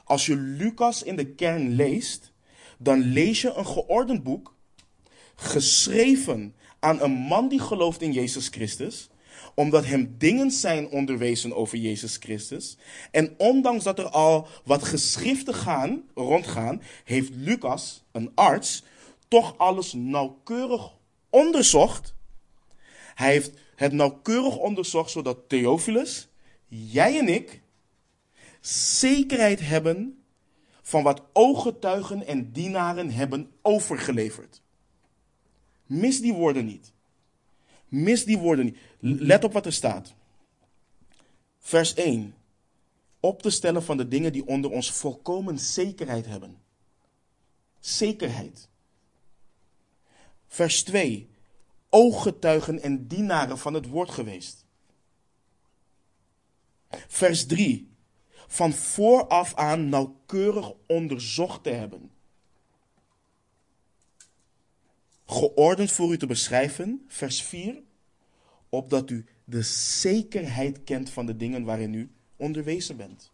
[0.04, 2.32] Als je Lucas in de kern leest,
[2.78, 4.54] dan lees je een geordend boek,
[5.34, 9.08] geschreven aan een man die gelooft in Jezus Christus,
[9.54, 12.76] omdat hem dingen zijn onderwezen over Jezus Christus.
[13.10, 18.84] En ondanks dat er al wat geschriften gaan, rondgaan, heeft Lucas, een arts,
[19.28, 20.92] toch alles nauwkeurig
[21.30, 22.14] onderzocht.
[23.16, 26.28] Hij heeft het nauwkeurig onderzocht zodat Theophilus,
[26.68, 27.60] jij en ik,
[28.60, 30.24] zekerheid hebben
[30.82, 34.62] van wat ooggetuigen en dienaren hebben overgeleverd.
[35.86, 36.92] Mis die woorden niet.
[37.88, 38.78] Mis die woorden niet.
[38.98, 40.14] Let op wat er staat.
[41.58, 42.34] Vers 1.
[43.20, 46.58] Op te stellen van de dingen die onder ons volkomen zekerheid hebben.
[47.80, 48.68] Zekerheid.
[50.46, 51.34] Vers 2.
[51.96, 54.64] Ooggetuigen en dienaren van het woord geweest.
[56.90, 57.90] Vers 3.
[58.46, 62.10] Van vooraf aan nauwkeurig onderzocht te hebben.
[65.26, 67.82] Geordend voor u te beschrijven, vers 4
[68.68, 73.30] opdat u de zekerheid kent van de dingen waarin u onderwezen bent.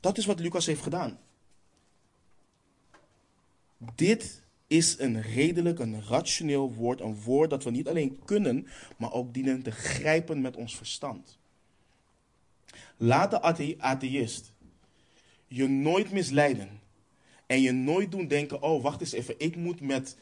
[0.00, 1.18] Dat is wat Lucas heeft gedaan.
[3.94, 9.12] Dit is een redelijk, een rationeel woord, een woord dat we niet alleen kunnen, maar
[9.12, 11.38] ook dienen te grijpen met ons verstand.
[12.96, 13.40] Laat de
[13.78, 14.52] atheïst
[15.46, 16.80] je nooit misleiden
[17.46, 20.16] en je nooit doen denken, oh wacht eens even, ik moet met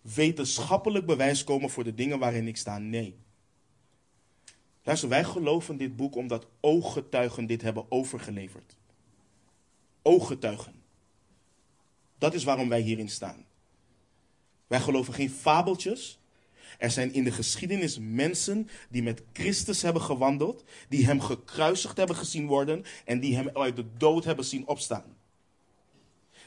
[0.00, 2.78] wetenschappelijk bewijs komen voor de dingen waarin ik sta.
[2.78, 3.16] Nee.
[4.82, 8.76] Luister, wij geloven dit boek omdat ooggetuigen dit hebben overgeleverd.
[10.02, 10.83] Ooggetuigen.
[12.24, 13.44] Dat is waarom wij hierin staan.
[14.66, 16.18] Wij geloven geen fabeltjes.
[16.78, 22.16] Er zijn in de geschiedenis mensen die met Christus hebben gewandeld, die hem gekruisigd hebben
[22.16, 25.16] gezien worden en die hem uit de dood hebben zien opstaan.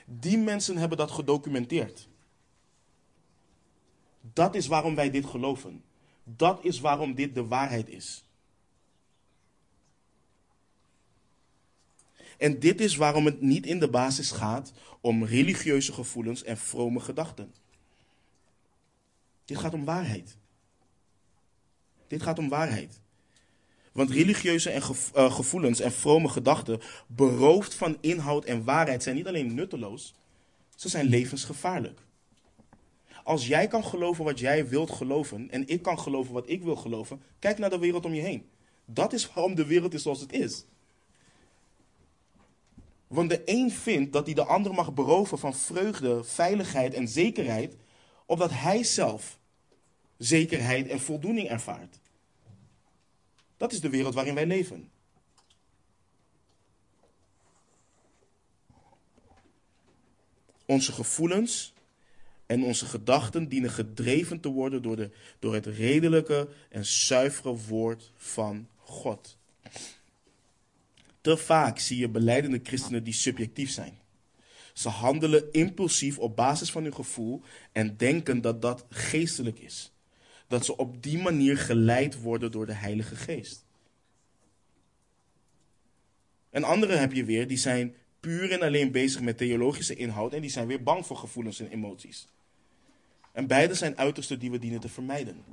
[0.06, 2.08] Die mensen hebben dat gedocumenteerd.
[4.34, 5.84] Dat is waarom wij dit geloven.
[6.24, 8.27] Dat is waarom dit de waarheid is.
[12.38, 17.00] En dit is waarom het niet in de basis gaat om religieuze gevoelens en vrome
[17.00, 17.54] gedachten.
[19.46, 20.38] Dit gaat om waarheid.
[22.08, 23.00] Dit gaat om waarheid.
[23.92, 24.82] Want religieuze en
[25.14, 30.14] eh, gevoelens en vrome gedachten, beroofd van inhoud en waarheid, zijn niet alleen nutteloos,
[30.76, 32.00] ze zijn levensgevaarlijk.
[33.24, 36.76] Als jij kan geloven wat jij wilt geloven en ik kan geloven wat ik wil
[36.76, 38.50] geloven, kijk naar de wereld om je heen.
[38.86, 40.66] Dat is waarom de wereld is zoals het is.
[43.08, 47.76] Want de een vindt dat hij de ander mag beroven van vreugde, veiligheid en zekerheid,
[48.26, 49.40] opdat hij zelf
[50.18, 52.00] zekerheid en voldoening ervaart.
[53.58, 54.92] Dat is de wereld waarin wij leven.
[60.66, 61.74] Onze gevoelens
[62.46, 68.12] en onze gedachten dienen gedreven te worden door, de, door het redelijke en zuivere woord
[68.16, 69.38] van God.
[71.28, 74.00] Te vaak zie je beleidende christenen die subjectief zijn.
[74.74, 79.92] Ze handelen impulsief op basis van hun gevoel en denken dat dat geestelijk is.
[80.48, 83.66] Dat ze op die manier geleid worden door de Heilige Geest.
[86.50, 90.42] En anderen heb je weer, die zijn puur en alleen bezig met theologische inhoud en
[90.42, 92.28] die zijn weer bang voor gevoelens en emoties.
[93.32, 95.44] En beide zijn uitersten die we dienen te vermijden.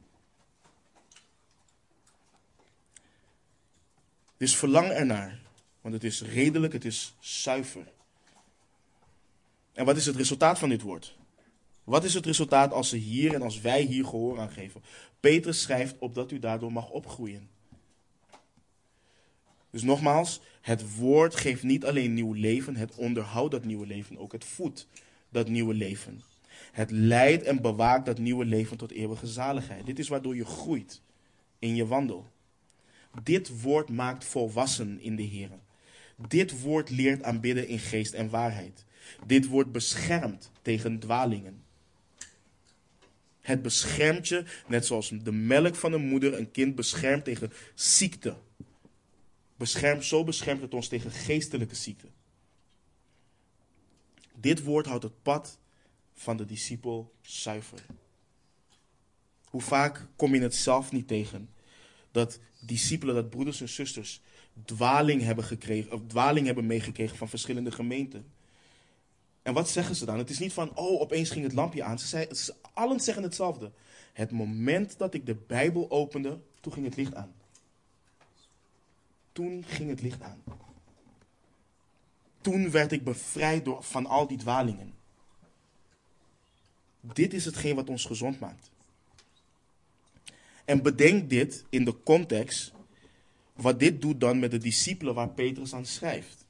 [4.36, 5.43] Dus verlang ernaar,
[5.84, 7.92] want het is redelijk, het is zuiver.
[9.72, 11.16] En wat is het resultaat van dit woord?
[11.84, 14.82] Wat is het resultaat als ze hier en als wij hier gehoor aan geven?
[15.20, 17.48] Petrus schrijft opdat u daardoor mag opgroeien.
[19.70, 24.32] Dus nogmaals, het woord geeft niet alleen nieuw leven, het onderhoudt dat nieuwe leven, ook
[24.32, 24.88] het voedt
[25.28, 26.22] dat nieuwe leven.
[26.72, 29.86] Het leidt en bewaakt dat nieuwe leven tot eeuwige zaligheid.
[29.86, 31.00] Dit is waardoor je groeit
[31.58, 32.32] in je wandel.
[33.22, 35.50] Dit woord maakt volwassen in de Heer.
[36.16, 38.84] Dit woord leert aanbidden in geest en waarheid.
[39.26, 41.62] Dit woord beschermt tegen dwalingen.
[43.40, 48.36] Het beschermt je, net zoals de melk van een moeder een kind beschermt tegen ziekte.
[49.56, 52.06] Beschermt, zo beschermt het ons tegen geestelijke ziekte.
[54.40, 55.58] Dit woord houdt het pad
[56.14, 57.78] van de discipel zuiver.
[59.44, 61.48] Hoe vaak kom je het zelf niet tegen
[62.10, 64.20] dat discipelen, dat broeders en zusters
[64.64, 68.32] dwaling hebben, gekregen, of dwaling hebben meegekregen van verschillende gemeenten.
[69.42, 70.18] En wat zeggen ze dan?
[70.18, 71.98] Het is niet van, oh, opeens ging het lampje aan.
[71.98, 73.72] Ze, zei, ze allen zeggen hetzelfde.
[74.12, 77.34] Het moment dat ik de Bijbel opende, Toen ging het licht aan.
[79.32, 80.42] Toen ging het licht aan.
[82.40, 84.94] Toen werd ik bevrijd door, van al die dwalingen.
[87.00, 88.70] Dit is hetgeen wat ons gezond maakt.
[90.64, 92.72] En bedenk dit in de context,
[93.54, 96.46] wat dit doet dan met de discipelen waar Petrus aan schrijft.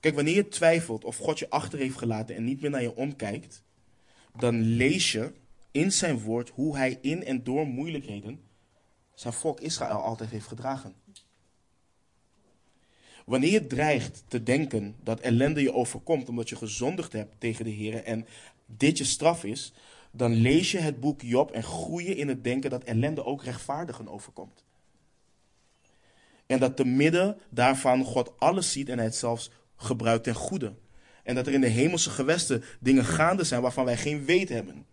[0.00, 2.96] Kijk, wanneer je twijfelt of God je achter heeft gelaten en niet meer naar je
[2.96, 3.62] omkijkt,
[4.38, 5.32] dan lees je
[5.70, 8.40] in zijn woord hoe hij in en door moeilijkheden
[9.14, 10.94] zijn volk Israël altijd heeft gedragen.
[13.24, 17.70] Wanneer je dreigt te denken dat ellende je overkomt omdat je gezondigd hebt tegen de
[17.70, 18.26] Heer en
[18.66, 19.72] dit je straf is,
[20.10, 23.42] dan lees je het boek Job en groei je in het denken dat ellende ook
[23.42, 24.65] rechtvaardigen overkomt.
[26.46, 30.74] En dat te midden daarvan God alles ziet en hij het zelfs gebruikt ten goede.
[31.22, 34.86] En dat er in de hemelse gewesten dingen gaande zijn waarvan wij geen weet hebben.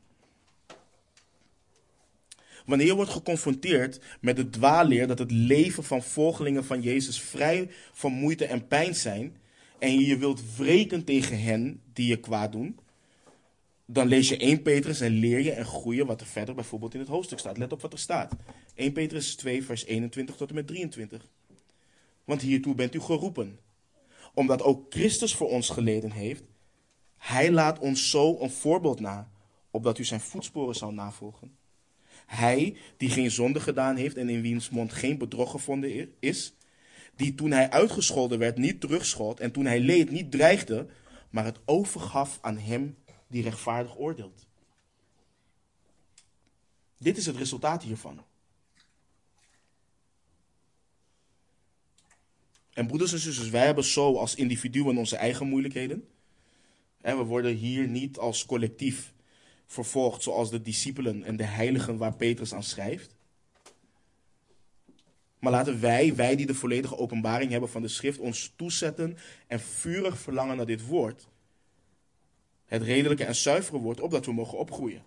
[2.65, 7.69] Wanneer je wordt geconfronteerd met de dwaalleer dat het leven van volgelingen van Jezus vrij
[7.91, 9.37] van moeite en pijn zijn,
[9.79, 12.79] en je wilt wreken tegen hen die je kwaad doen,
[13.85, 16.93] dan lees je 1 Petrus en leer je en groei je wat er verder bijvoorbeeld
[16.93, 17.57] in het hoofdstuk staat.
[17.57, 18.33] Let op wat er staat.
[18.75, 21.29] 1 Petrus 2, vers 21 tot en met 23.
[22.23, 23.59] Want hiertoe bent u geroepen.
[24.33, 26.43] Omdat ook Christus voor ons geleden heeft.
[27.17, 29.31] Hij laat ons zo een voorbeeld na,
[29.71, 31.57] opdat u zijn voetsporen zal navolgen.
[32.25, 36.53] Hij die geen zonde gedaan heeft en in wiens mond geen bedrog gevonden is,
[37.15, 40.87] die toen hij uitgescholden werd niet terugschold en toen hij leed niet dreigde,
[41.29, 42.97] maar het overgaf aan hem
[43.27, 44.47] die rechtvaardig oordeelt.
[46.97, 48.23] Dit is het resultaat hiervan.
[52.73, 56.07] En broeders en zusters, wij hebben zo als individuen onze eigen moeilijkheden.
[57.01, 59.13] En we worden hier niet als collectief
[59.67, 63.15] vervolgd zoals de discipelen en de heiligen waar Petrus aan schrijft.
[65.39, 69.17] Maar laten wij, wij die de volledige openbaring hebben van de schrift, ons toezetten
[69.47, 71.27] en vurig verlangen naar dit woord.
[72.65, 75.03] Het redelijke en zuivere woord, opdat we mogen opgroeien.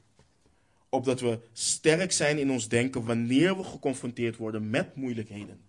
[0.88, 5.65] Opdat we sterk zijn in ons denken wanneer we geconfronteerd worden met moeilijkheden.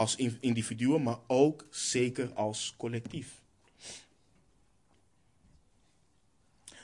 [0.00, 3.42] Als individuen, maar ook zeker als collectief.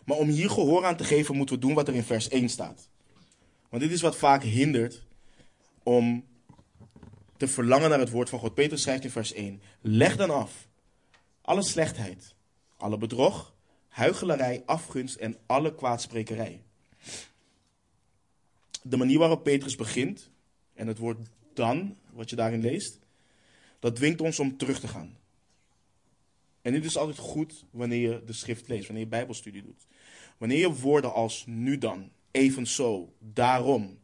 [0.05, 2.49] Maar om hier gehoor aan te geven, moeten we doen wat er in vers 1
[2.49, 2.89] staat.
[3.69, 5.03] Want dit is wat vaak hindert
[5.83, 6.25] om
[7.37, 8.55] te verlangen naar het woord van God.
[8.55, 10.69] Petrus schrijft in vers 1: Leg dan af
[11.47, 12.35] alle slechtheid,
[12.77, 13.55] alle bedrog,
[13.89, 16.62] huichelarij, afgunst en alle kwaadsprekerij.
[18.83, 20.31] De manier waarop Petrus begint,
[20.75, 21.19] en het woord
[21.55, 22.99] dan, wat je daarin leest,
[23.79, 25.16] dat dwingt ons om terug te gaan.
[26.62, 29.87] En dit is altijd goed wanneer je de schrift leest, wanneer je bijbelstudie doet.
[30.39, 33.99] Wanneer je woorden als nu dan, evenzo, daarom,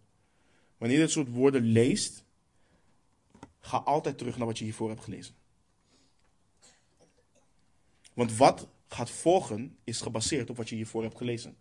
[0.79, 2.25] wanneer je dit soort woorden leest,
[3.61, 5.35] ga altijd terug naar wat je hiervoor hebt gelezen.
[8.15, 11.57] Want wat gaat volgen is gebaseerd op wat je hiervoor hebt gelezen.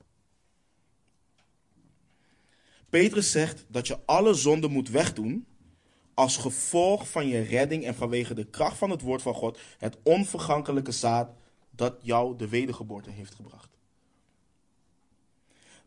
[2.89, 5.45] Petrus zegt dat je alle zonden moet wegdoen
[6.14, 9.97] als gevolg van je redding en vanwege de kracht van het woord van God, het
[10.03, 11.34] onvergankelijke zaad
[11.70, 13.70] dat jou de wedergeboorte heeft gebracht.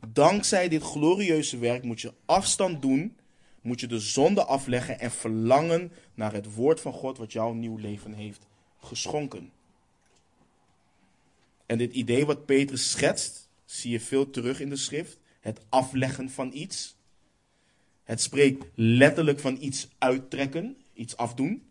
[0.09, 3.17] Dankzij dit glorieuze werk moet je afstand doen,
[3.61, 7.77] moet je de zonde afleggen en verlangen naar het woord van God wat jouw nieuw
[7.77, 8.47] leven heeft
[8.79, 9.53] geschonken.
[11.67, 15.19] En dit idee wat Petrus schetst, zie je veel terug in de schrift.
[15.41, 16.97] Het afleggen van iets.
[18.05, 21.63] Het spreekt letterlijk van iets uittrekken, iets afdoen.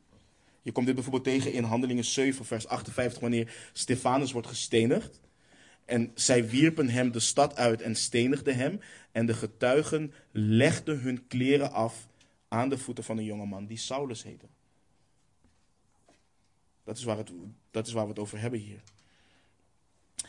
[0.61, 5.21] Je komt dit bijvoorbeeld tegen in Handelingen 7, vers 58, wanneer Stefanus wordt gestenigd.
[5.85, 8.79] En zij wierpen hem de stad uit en stenigden hem.
[9.11, 12.07] En de getuigen legden hun kleren af
[12.47, 14.45] aan de voeten van een jongeman die Saulus heette.
[16.83, 17.31] Dat is, waar het,
[17.71, 18.81] dat is waar we het over hebben hier.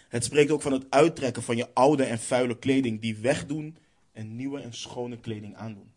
[0.09, 3.77] Het spreekt ook van het uittrekken van je oude en vuile kleding, die wegdoen
[4.13, 5.94] en nieuwe en schone kleding aandoen.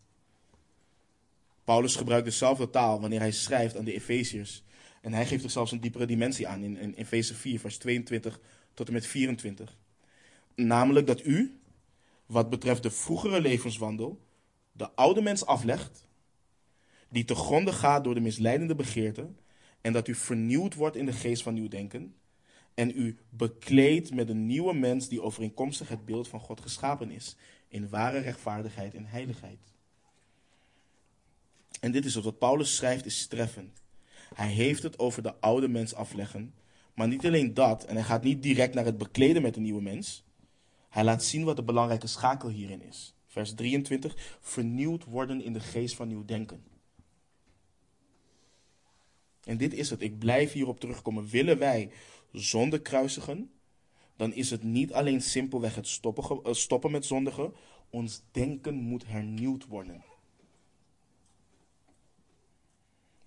[1.68, 4.62] Paulus gebruikt dezelfde taal wanneer hij schrijft aan de Efeziërs.
[5.00, 8.40] En hij geeft er zelfs een diepere dimensie aan in, in Efeze 4, vers 22
[8.74, 9.76] tot en met 24.
[10.54, 11.60] Namelijk dat u,
[12.26, 14.20] wat betreft de vroegere levenswandel,
[14.72, 16.06] de oude mens aflegt,
[17.08, 19.38] die te gronde gaat door de misleidende begeerten,
[19.80, 22.14] en dat u vernieuwd wordt in de geest van uw denken,
[22.74, 27.36] en u bekleedt met een nieuwe mens die overeenkomstig het beeld van God geschapen is,
[27.68, 29.76] in ware rechtvaardigheid en heiligheid.
[31.80, 33.82] En dit is wat Paulus schrijft, is treffend.
[34.34, 36.54] Hij heeft het over de oude mens afleggen,
[36.94, 39.82] maar niet alleen dat, en hij gaat niet direct naar het bekleden met een nieuwe
[39.82, 40.24] mens.
[40.88, 43.14] Hij laat zien wat de belangrijke schakel hierin is.
[43.26, 46.62] vers 23, vernieuwd worden in de geest van nieuw denken.
[49.44, 50.00] En dit is het.
[50.00, 51.26] Ik blijf hierop terugkomen.
[51.26, 51.90] Willen wij
[52.32, 53.50] zonde kruisigen,
[54.16, 57.52] dan is het niet alleen simpelweg het stoppen, eh, stoppen met zondigen.
[57.90, 60.02] Ons denken moet hernieuwd worden.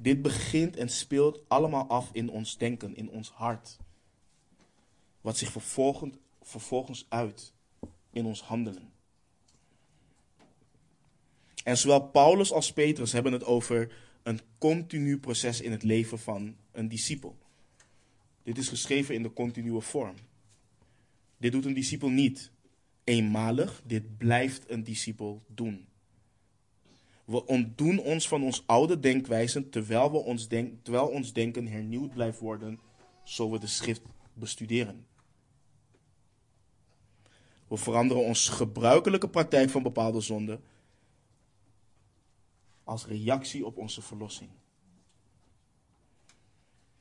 [0.02, 3.78] Dit begint en speelt allemaal af in ons denken, in ons hart.
[5.22, 7.54] Wat zich vervolgens, vervolgens uit
[8.10, 8.92] in ons handelen.
[11.64, 13.94] En zowel Paulus als Petrus hebben het over
[14.24, 17.38] een continu proces in het leven van een discipel.
[18.44, 20.16] Dit is geschreven in de continue vorm.
[21.38, 22.52] Dit doet een discipel niet
[23.04, 25.88] eenmalig, dit blijft een discipel doen.
[27.32, 32.14] We ontdoen ons van ons oude denkwijzen terwijl, we ons, denk, terwijl ons denken hernieuwd
[32.14, 32.80] blijft worden,
[33.24, 34.02] zo we de schrift
[34.34, 35.06] bestuderen.
[37.68, 40.64] We veranderen ons gebruikelijke praktijk van bepaalde zonden
[42.84, 44.50] als reactie op onze verlossing.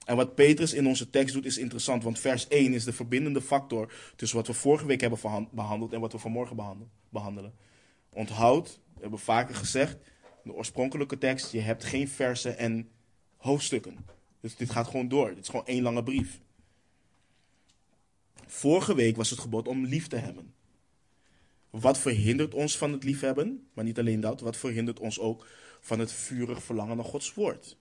[0.05, 3.41] En wat Petrus in onze tekst doet is interessant, want vers 1 is de verbindende
[3.41, 7.55] factor tussen wat we vorige week hebben behandeld en wat we vanmorgen behandelen.
[8.11, 10.10] Onthoud, we hebben vaker gezegd,
[10.45, 12.89] de oorspronkelijke tekst, je hebt geen versen en
[13.37, 13.97] hoofdstukken.
[14.41, 15.29] Dus dit gaat gewoon door.
[15.29, 16.41] Dit is gewoon één lange brief.
[18.47, 20.55] Vorige week was het gebod om lief te hebben.
[21.71, 23.69] Wat verhindert ons van het liefhebben?
[23.73, 25.47] Maar niet alleen dat, wat verhindert ons ook
[25.81, 27.77] van het vurig verlangen naar Gods woord?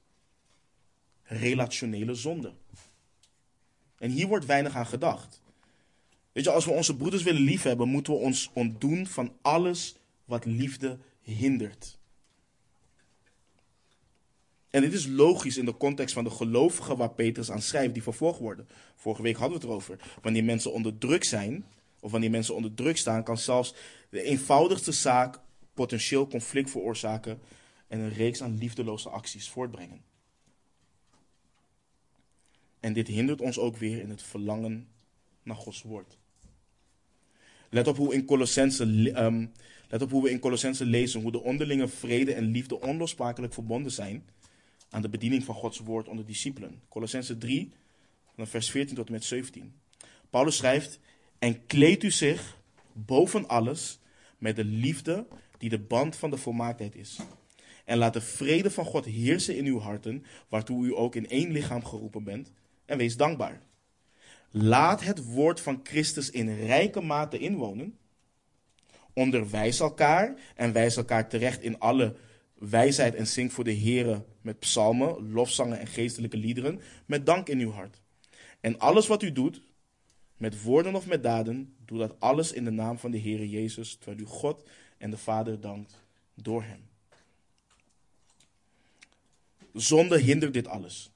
[1.23, 2.53] Relationele zonde.
[3.97, 5.41] En hier wordt weinig aan gedacht.
[6.31, 9.95] Weet je, als we onze broeders willen liefhebben, moeten we ons ontdoen van alles
[10.25, 11.98] wat liefde hindert.
[14.69, 18.03] En dit is logisch in de context van de gelovigen waar Petrus aan schrijft, die
[18.03, 18.67] vervolgd worden.
[18.95, 19.99] Vorige week hadden we het erover.
[20.21, 21.65] Wanneer mensen onder druk zijn,
[21.99, 23.73] of wanneer mensen onder druk staan, kan zelfs
[24.09, 25.39] de eenvoudigste zaak
[25.73, 27.39] potentieel conflict veroorzaken
[27.87, 30.01] en een reeks aan liefdeloze acties voortbrengen.
[32.79, 34.87] En dit hindert ons ook weer in het verlangen
[35.43, 36.17] naar Gods woord.
[37.69, 39.51] Let op hoe, in um,
[39.87, 43.91] let op hoe we in Colossense lezen hoe de onderlinge vrede en liefde onlosmakelijk verbonden
[43.91, 44.25] zijn
[44.89, 46.81] aan de bediening van Gods woord onder discipelen.
[46.89, 47.73] Colossense 3,
[48.35, 49.73] van vers 14 tot en met 17.
[50.29, 50.99] Paulus schrijft:
[51.39, 52.57] En kleed u zich
[52.93, 53.99] boven alles
[54.37, 55.27] met de liefde
[55.57, 57.19] die de band van de volmaaktheid is.
[57.85, 61.51] En laat de vrede van God heersen in uw harten, waartoe u ook in één
[61.51, 62.51] lichaam geroepen bent.
[62.85, 63.61] En wees dankbaar.
[64.51, 67.97] Laat het woord van Christus in rijke mate inwonen.
[69.13, 72.15] Onderwijs elkaar en wijs elkaar terecht in alle
[72.59, 77.59] wijsheid en zing voor de Here met psalmen, lofzangen en geestelijke liederen, met dank in
[77.59, 78.01] uw hart.
[78.59, 79.61] En alles wat u doet,
[80.37, 83.95] met woorden of met daden, doe dat alles in de naam van de Heere Jezus,
[83.95, 84.63] terwijl u God
[84.97, 86.01] en de Vader dankt
[86.33, 86.87] door hem.
[89.73, 91.11] Zonde hindert dit alles.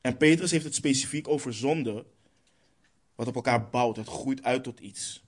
[0.00, 2.04] En Petrus heeft het specifiek over zonde,
[3.14, 3.96] wat op elkaar bouwt.
[3.96, 5.22] Het groeit uit tot iets.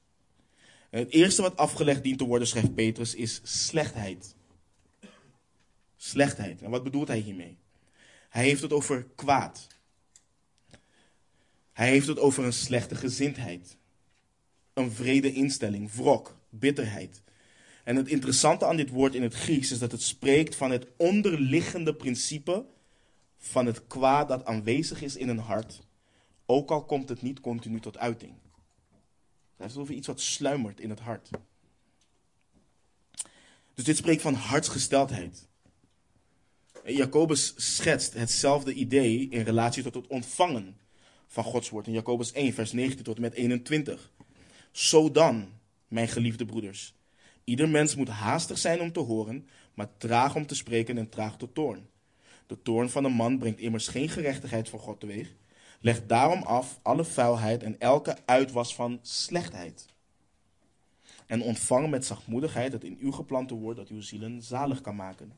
[0.92, 4.34] Het eerste wat afgelegd dient te worden, schrijft Petrus, is slechtheid.
[5.96, 6.62] Slechtheid.
[6.62, 7.58] En wat bedoelt hij hiermee?
[8.28, 9.66] Hij heeft het over kwaad.
[11.72, 13.76] Hij heeft het over een slechte gezindheid.
[14.72, 17.22] Een vrede instelling, wrok, bitterheid.
[17.84, 20.86] En het interessante aan dit woord in het Grieks is dat het spreekt van het
[20.96, 22.64] onderliggende principe
[23.38, 25.80] van het kwaad dat aanwezig is in een hart,
[26.46, 28.41] ook al komt het niet continu tot uiting.
[29.62, 31.30] Het is over iets wat sluimert in het hart.
[33.74, 35.48] Dus dit spreekt van hartsgesteldheid.
[36.84, 40.76] Jacobus schetst hetzelfde idee in relatie tot het ontvangen
[41.26, 41.86] van Gods woord.
[41.86, 44.12] In Jacobus 1, vers 19 tot en met 21.
[44.70, 45.48] Zo dan,
[45.88, 46.94] mijn geliefde broeders.
[47.44, 51.36] Ieder mens moet haastig zijn om te horen, maar traag om te spreken en traag
[51.36, 51.88] tot toorn.
[52.46, 55.34] De toorn van een man brengt immers geen gerechtigheid voor God teweeg.
[55.84, 59.86] Leg daarom af alle vuilheid en elke uitwas van slechtheid.
[61.26, 65.32] En ontvang met zachtmoedigheid het in uw geplante woord dat uw zielen zalig kan maken.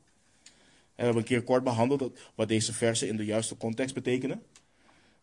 [0.95, 4.43] we hebben een keer kort behandeld wat deze versen in de juiste context betekenen.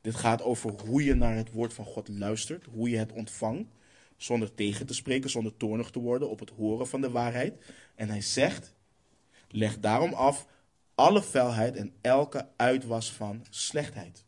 [0.01, 3.71] Dit gaat over hoe je naar het woord van God luistert, hoe je het ontvangt,
[4.17, 7.65] zonder tegen te spreken, zonder toornig te worden op het horen van de waarheid.
[7.95, 8.75] En hij zegt,
[9.49, 10.47] leg daarom af
[10.95, 14.25] alle vuilheid en elke uitwas van slechtheid.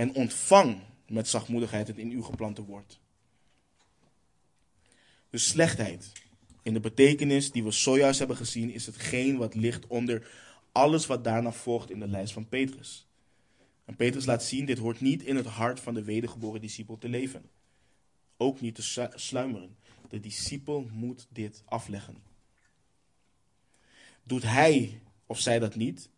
[0.00, 3.00] En ontvang met zachtmoedigheid het in uw geplante woord.
[5.30, 6.12] Dus slechtheid,
[6.62, 10.30] in de betekenis die we zojuist hebben gezien, is hetgeen wat ligt onder
[10.72, 13.06] alles wat daarna volgt in de lijst van Petrus.
[13.84, 17.08] En Petrus laat zien, dit hoort niet in het hart van de wedergeboren discipel te
[17.08, 17.50] leven.
[18.36, 19.76] ook niet te sluimeren.
[20.08, 22.22] De discipel moet dit afleggen.
[24.22, 26.10] Doet hij of zij dat niet,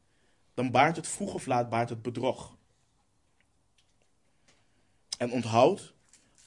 [0.54, 2.60] dan baart het vroeg of laat baart het bedrog.
[5.18, 5.94] En onthoud,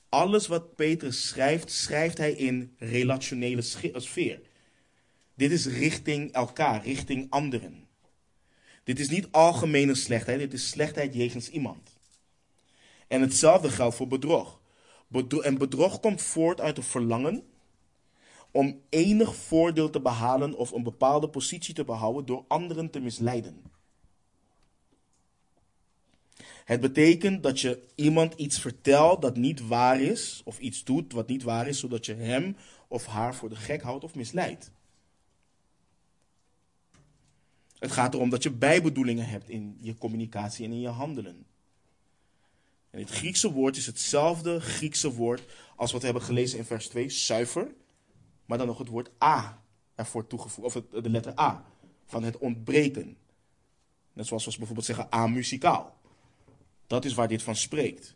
[0.09, 3.61] alles wat Petrus schrijft, schrijft hij in relationele
[3.95, 4.41] sfeer.
[5.36, 7.88] Dit is richting elkaar, richting anderen.
[8.84, 11.97] Dit is niet algemene slechtheid, dit is slechtheid jegens iemand.
[13.07, 14.59] En hetzelfde geldt voor bedrog.
[15.41, 17.43] En bedrog komt voort uit een verlangen
[18.51, 23.61] om enig voordeel te behalen of een bepaalde positie te behouden door anderen te misleiden.
[26.66, 31.28] Het betekent dat je iemand iets vertelt dat niet waar is, of iets doet wat
[31.28, 32.55] niet waar is, zodat je hem
[32.88, 34.72] of haar voor de gek houdt of misleidt.
[37.80, 41.45] Het gaat erom dat je bijbedoelingen hebt in je communicatie en in je handelen.
[42.89, 45.43] En het Griekse woord is hetzelfde Griekse woord
[45.76, 47.74] als wat we hebben gelezen in vers 2, zuiver,
[48.45, 49.63] maar dan nog het woord a
[49.95, 51.66] ervoor toegevoegd, of de letter a,
[52.05, 53.18] van het ontbreken.
[54.13, 56.03] Net zoals we bijvoorbeeld zeggen amuzikaal.
[56.88, 58.15] Dat is waar dit van spreekt.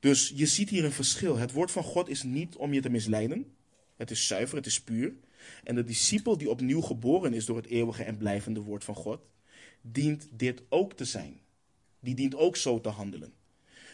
[0.00, 1.36] Dus je ziet hier een verschil.
[1.36, 3.54] Het woord van God is niet om je te misleiden.
[3.96, 5.14] Het is zuiver, het is puur.
[5.64, 9.20] En de discipel die opnieuw geboren is door het eeuwige en blijvende woord van God,
[9.80, 11.40] dient dit ook te zijn.
[12.00, 13.32] Die dient ook zo te handelen.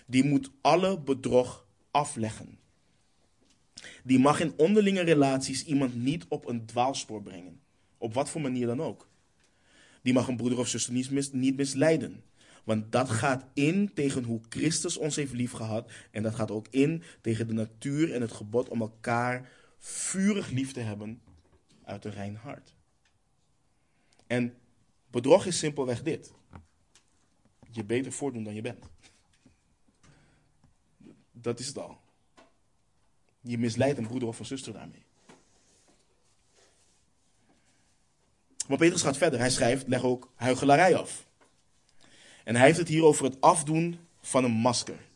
[0.06, 2.58] Die moet alle bedrog afleggen.
[4.04, 7.60] Die mag in onderlinge relaties iemand niet op een dwaalspoor brengen.
[7.98, 9.08] Op wat voor manier dan ook.
[10.02, 12.22] Die mag een broeder of zuster niet, niet misleiden.
[12.64, 15.90] Want dat gaat in tegen hoe Christus ons heeft liefgehad.
[16.10, 20.72] En dat gaat ook in tegen de natuur en het gebod om elkaar vurig lief
[20.72, 21.20] te hebben
[21.84, 22.74] uit een rein hart.
[24.26, 24.54] En
[25.10, 26.32] bedrog is simpelweg dit.
[27.70, 28.84] Je beter voordoen dan je bent.
[31.32, 32.00] Dat is het al.
[33.40, 35.04] Je misleidt een broeder of een zuster daarmee.
[38.68, 39.38] Maar Petrus gaat verder.
[39.38, 41.28] Hij schrijft, leg ook huichelarij af.
[42.44, 45.08] En hij heeft het hier over het afdoen van een masker.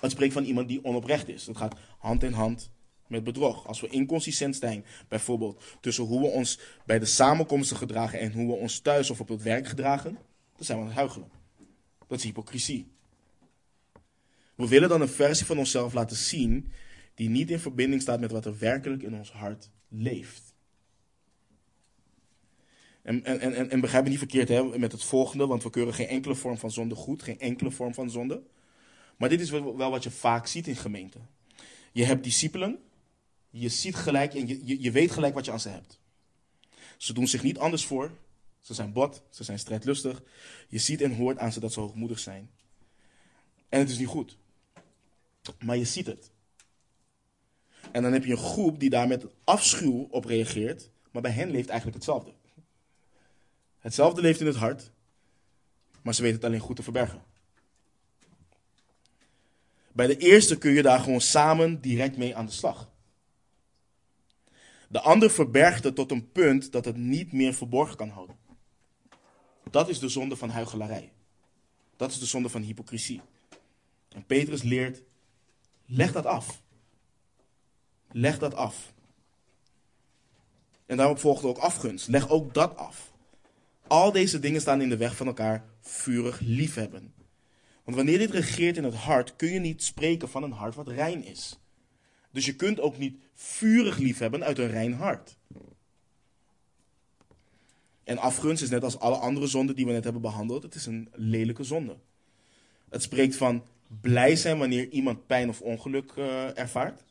[0.00, 1.44] Het spreekt van iemand die onoprecht is.
[1.44, 2.70] Dat gaat hand in hand
[3.06, 3.66] met bedrog.
[3.66, 8.46] Als we inconsistent zijn, bijvoorbeeld tussen hoe we ons bij de samenkomsten gedragen en hoe
[8.46, 10.18] we ons thuis of op het werk gedragen,
[10.56, 11.30] dan zijn we aan het huichelen.
[12.06, 12.90] Dat is hypocrisie.
[14.54, 16.72] We willen dan een versie van onszelf laten zien
[17.14, 20.51] die niet in verbinding staat met wat er werkelijk in ons hart leeft.
[23.02, 25.94] En, en, en, en begrijp me niet verkeerd hè, met het volgende, want we keuren
[25.94, 28.42] geen enkele vorm van zonde goed, geen enkele vorm van zonde.
[29.16, 31.28] Maar dit is wel wat je vaak ziet in gemeenten.
[31.92, 32.78] Je hebt discipelen,
[33.50, 36.00] je ziet gelijk en je, je, je weet gelijk wat je aan ze hebt.
[36.96, 38.10] Ze doen zich niet anders voor,
[38.60, 40.22] ze zijn bot, ze zijn strijdlustig.
[40.68, 42.50] Je ziet en hoort aan ze dat ze hoogmoedig zijn.
[43.68, 44.36] En het is niet goed.
[45.58, 46.30] Maar je ziet het.
[47.92, 51.50] En dan heb je een groep die daar met afschuw op reageert, maar bij hen
[51.50, 52.32] leeft eigenlijk hetzelfde.
[53.82, 54.90] Hetzelfde leeft in het hart,
[56.02, 57.22] maar ze weten het alleen goed te verbergen.
[59.92, 62.90] Bij de eerste kun je daar gewoon samen direct mee aan de slag.
[64.88, 68.36] De ander verbergt het tot een punt dat het niet meer verborgen kan houden.
[69.70, 71.12] Dat is de zonde van huichelarij.
[71.96, 73.20] Dat is de zonde van hypocrisie.
[74.08, 75.02] En Petrus leert,
[75.86, 76.62] leg dat af.
[78.10, 78.92] Leg dat af.
[80.86, 82.08] En daarop volgt ook afgunst.
[82.08, 83.11] Leg ook dat af.
[83.86, 87.12] Al deze dingen staan in de weg van elkaar vurig liefhebben.
[87.84, 90.88] Want wanneer dit regeert in het hart, kun je niet spreken van een hart wat
[90.88, 91.58] rein is.
[92.30, 95.36] Dus je kunt ook niet vurig liefhebben uit een rein hart.
[98.04, 100.62] En afgunst is net als alle andere zonden die we net hebben behandeld.
[100.62, 101.96] Het is een lelijke zonde.
[102.88, 103.64] Het spreekt van
[104.00, 107.04] blij zijn wanneer iemand pijn of ongeluk uh, ervaart.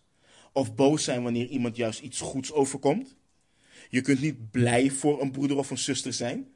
[0.52, 3.16] Of boos zijn wanneer iemand juist iets goeds overkomt.
[3.90, 6.48] Je kunt niet blij voor een broeder of een zuster zijn.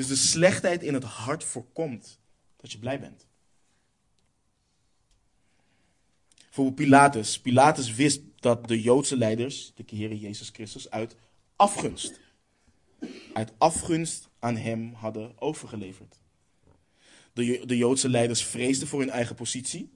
[0.00, 2.18] Dus de slechtheid in het hart voorkomt
[2.56, 3.26] dat je blij bent.
[6.50, 7.40] Voor Pilatus.
[7.40, 11.16] Pilatus wist dat de Joodse leiders, de Heer Jezus Christus, uit
[11.56, 12.20] afgunst,
[13.32, 16.20] uit afgunst aan hem hadden overgeleverd.
[17.32, 19.90] De, de Joodse leiders vreesden voor hun eigen positie.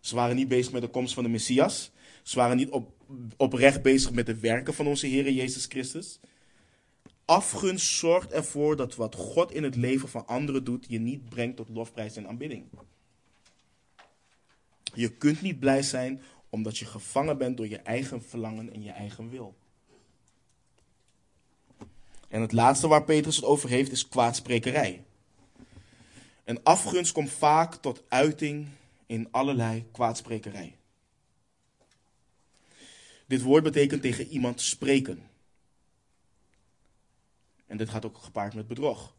[0.00, 1.90] Ze waren niet bezig met de komst van de Messias.
[2.22, 2.92] Ze waren niet op,
[3.36, 6.20] oprecht bezig met de werken van onze Heer Jezus Christus.
[7.26, 11.56] Afgunst zorgt ervoor dat wat God in het leven van anderen doet, je niet brengt
[11.56, 12.64] tot lofprijs en aanbidding.
[14.94, 18.90] Je kunt niet blij zijn omdat je gevangen bent door je eigen verlangen en je
[18.90, 19.54] eigen wil.
[22.28, 25.04] En het laatste waar Petrus het over heeft is kwaadsprekerij.
[26.44, 28.68] En afgunst komt vaak tot uiting
[29.06, 30.76] in allerlei kwaadsprekerij.
[33.26, 35.22] Dit woord betekent tegen iemand spreken.
[37.66, 39.14] En dit gaat ook gepaard met bedrog.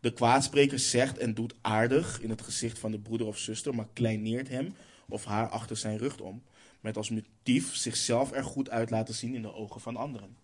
[0.00, 3.88] De kwaadspreker zegt en doet aardig in het gezicht van de broeder of zuster, maar
[3.92, 4.74] kleineert hem
[5.08, 6.42] of haar achter zijn rug om,
[6.80, 10.36] met als motief zichzelf er goed uit laten zien in de ogen van anderen.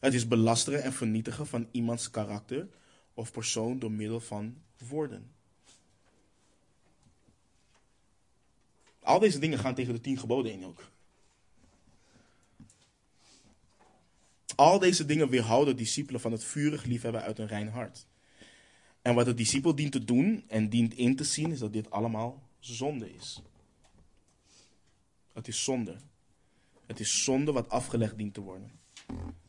[0.00, 2.68] Het is belasteren en vernietigen van iemands karakter
[3.14, 5.32] of persoon door middel van woorden.
[9.02, 10.90] Al deze dingen gaan tegen de tien geboden in ook.
[14.58, 18.06] Al deze dingen weerhouden discipelen van het vurig liefhebben uit een rein hart.
[19.02, 21.90] En wat de discipel dient te doen en dient in te zien, is dat dit
[21.90, 23.42] allemaal zonde is.
[25.32, 25.96] Het is zonde.
[26.86, 28.70] Het is zonde wat afgelegd dient te worden.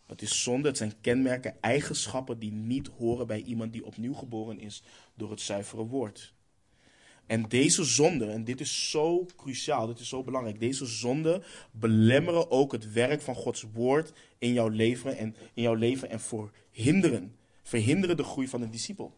[0.05, 4.59] Het is zonde, het zijn kenmerken, eigenschappen die niet horen bij iemand die opnieuw geboren
[4.59, 4.83] is
[5.15, 6.33] door het zuivere woord.
[7.29, 12.51] En deze zonde, en dit is zo cruciaal, dit is zo belangrijk, deze zonde belemmeren
[12.51, 17.35] ook het werk van Gods woord in jouw leven en, in jouw leven en verhinderen,
[17.63, 19.17] verhinderen de groei van een discipel.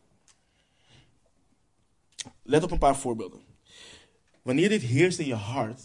[2.44, 3.42] Let op een paar voorbeelden.
[4.42, 5.82] Wanneer dit heerst in je hart,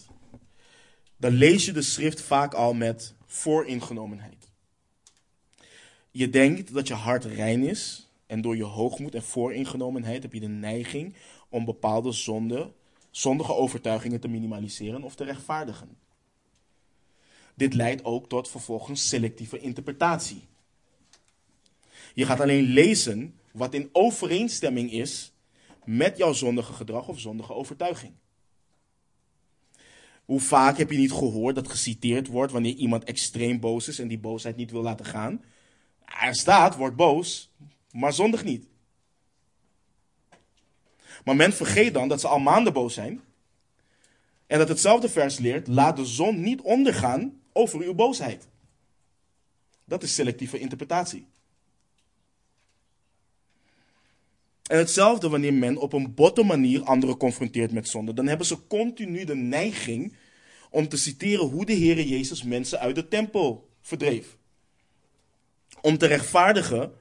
[1.16, 4.50] dan lees je de schrift vaak al met vooringenomenheid.
[6.10, 10.40] Je denkt dat je hart rein is en door je hoogmoed en vooringenomenheid heb je
[10.40, 11.14] de neiging
[11.48, 12.72] om bepaalde zonde,
[13.10, 15.96] zondige overtuigingen te minimaliseren of te rechtvaardigen.
[17.54, 20.42] Dit leidt ook tot vervolgens selectieve interpretatie.
[22.14, 25.32] Je gaat alleen lezen wat in overeenstemming is
[25.84, 28.12] met jouw zondige gedrag of zondige overtuiging.
[30.24, 34.08] Hoe vaak heb je niet gehoord dat geciteerd wordt wanneer iemand extreem boos is en
[34.08, 35.44] die boosheid niet wil laten gaan?
[36.04, 37.50] Er staat, word boos,
[37.92, 38.66] maar zondig niet.
[41.26, 43.20] Maar men vergeet dan dat ze al maanden boos zijn.
[44.46, 48.48] En dat hetzelfde vers leert: laat de zon niet ondergaan over uw boosheid.
[49.84, 51.26] Dat is selectieve interpretatie.
[54.62, 58.14] En hetzelfde wanneer men op een botte manier anderen confronteert met zonde.
[58.14, 60.16] Dan hebben ze continu de neiging
[60.70, 64.36] om te citeren hoe de Heer Jezus mensen uit de tempel verdreef.
[65.80, 66.92] Om te rechtvaardigen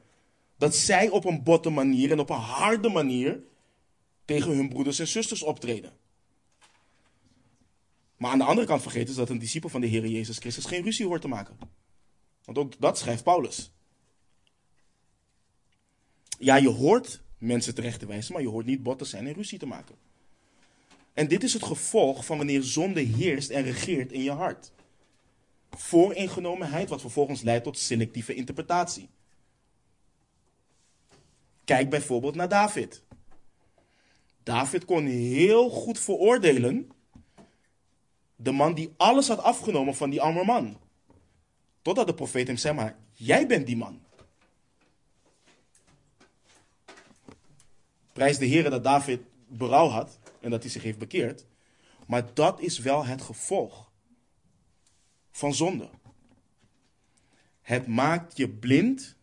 [0.58, 3.40] dat zij op een botte manier en op een harde manier
[4.26, 5.94] tegen hun broeders en zusters optreden.
[8.18, 10.66] Maar aan de andere kant vergeten ze dat een discipel van de Heer Jezus Christus
[10.66, 11.58] geen ruzie hoort te maken.
[12.44, 13.72] Want ook dat schrijft Paulus.
[16.40, 19.34] Ja, je hoort mensen terecht te wijzen, maar je hoort niet bot te zijn en
[19.34, 19.96] ruzie te maken.
[21.14, 24.72] En dit is het gevolg van wanneer zonde heerst en regeert in je hart.
[25.70, 29.10] Vooringenomenheid, wat vervolgens leidt tot selectieve interpretatie.
[31.66, 33.04] Kijk bijvoorbeeld naar David.
[34.46, 36.92] David kon heel goed veroordelen
[38.36, 40.80] de man die alles had afgenomen van die arme man.
[41.82, 44.02] Totdat de profeet hem zei, maar jij bent die man.
[48.14, 51.46] Prijs de Heer dat David berouw had en dat hij zich heeft bekeerd.
[52.08, 53.92] Maar dat is wel het gevolg
[55.32, 55.90] van zonde.
[57.62, 59.16] Het maakt je blind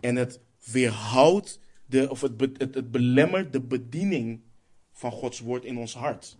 [0.00, 1.60] en het weerhoudt
[1.92, 4.40] de, of het, het, belemmert de bediening
[4.92, 6.38] van Gods woord in ons hart.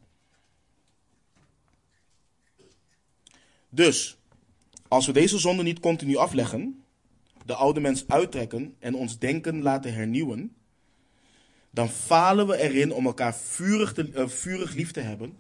[3.69, 4.19] Dus,
[4.89, 6.85] als we deze zonde niet continu afleggen,
[7.45, 10.57] de oude mens uittrekken en ons denken laten hernieuwen,
[11.71, 15.37] dan falen we erin om elkaar vurig, te, uh, vurig lief te hebben.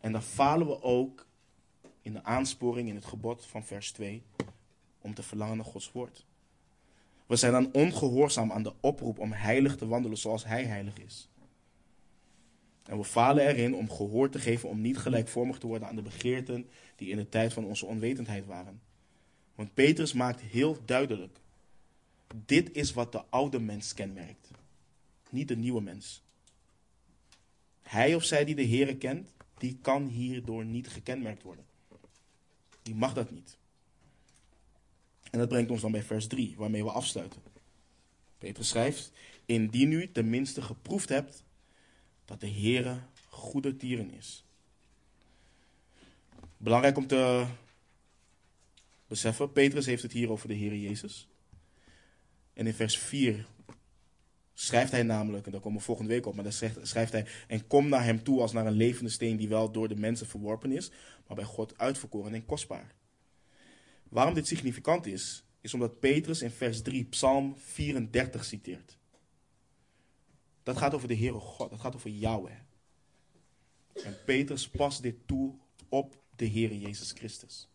[0.00, 1.26] En dan falen we ook
[2.02, 4.22] in de aansporing in het gebod van vers 2
[5.00, 6.26] om te verlangen naar Gods woord.
[7.28, 11.28] We zijn dan ongehoorzaam aan de oproep om heilig te wandelen zoals Hij heilig is.
[12.84, 16.02] En we falen erin om gehoor te geven om niet gelijkvormig te worden aan de
[16.02, 18.80] begeerten die in de tijd van onze onwetendheid waren.
[19.54, 21.38] Want Petrus maakt heel duidelijk:
[22.46, 24.50] dit is wat de oude mens kenmerkt,
[25.30, 26.22] niet de nieuwe mens.
[27.82, 31.64] Hij of zij die de Here kent, die kan hierdoor niet gekenmerkt worden.
[32.82, 33.57] Die mag dat niet.
[35.30, 37.42] En dat brengt ons dan bij vers 3, waarmee we afsluiten.
[38.38, 39.12] Petrus schrijft:
[39.46, 41.44] Indien u tenminste geproefd hebt
[42.24, 42.98] dat de Heere
[43.28, 44.44] goede tieren is.
[46.56, 47.46] Belangrijk om te
[49.06, 51.28] beseffen, Petrus heeft het hier over de Heere Jezus.
[52.52, 53.46] En in vers 4
[54.54, 57.66] schrijft hij namelijk, en daar komen we volgende week op, maar daar schrijft hij, en
[57.66, 60.72] kom naar hem toe als naar een levende steen die wel door de mensen verworpen
[60.72, 60.90] is,
[61.26, 62.94] maar bij God uitverkoren en kostbaar.
[64.08, 68.96] Waarom dit significant is, is omdat Petrus in vers 3 Psalm 34 citeert.
[70.62, 71.70] Dat gaat over de Heere God.
[71.70, 72.58] Dat gaat over Yahweh.
[73.92, 75.54] En Petrus past dit toe
[75.88, 77.68] op de Heere Jezus Christus.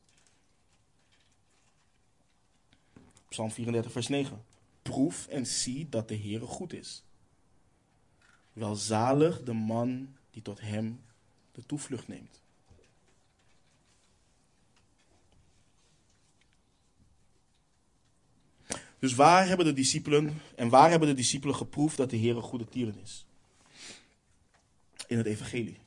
[3.29, 4.43] Psalm 34, vers 9.
[4.81, 7.03] Proef en zie dat de Heere goed is.
[8.53, 11.03] Welzalig de man die tot hem
[11.51, 12.42] de toevlucht neemt.
[19.03, 22.41] Dus waar hebben de discipelen en waar hebben de discipelen geproefd dat de Heer een
[22.41, 23.25] goede tieren is?
[25.07, 25.77] In het evangelie.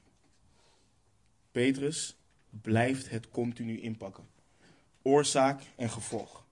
[1.53, 2.17] Petrus
[2.51, 4.25] blijft het continu inpakken.
[5.03, 6.45] Oorzaak en gevolg.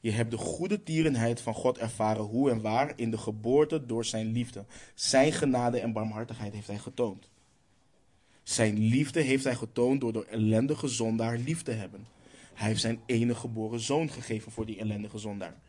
[0.00, 4.04] Je hebt de goede tierenheid van God ervaren hoe en waar in de geboorte door
[4.04, 4.64] zijn liefde.
[4.94, 7.28] Zijn genade en barmhartigheid heeft hij getoond.
[8.42, 12.06] Zijn liefde heeft hij getoond door de ellendige zondaar lief te hebben.
[12.54, 15.60] Hij heeft zijn enige geboren zoon gegeven voor die ellendige zondaar.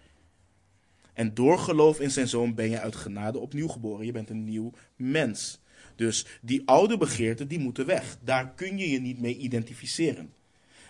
[1.14, 4.06] En door geloof in zijn zoon ben je uit genade opnieuw geboren.
[4.06, 5.62] Je bent een nieuw mens.
[5.96, 8.18] Dus die oude begeerten, die moeten weg.
[8.24, 10.34] Daar kun je je niet mee identificeren.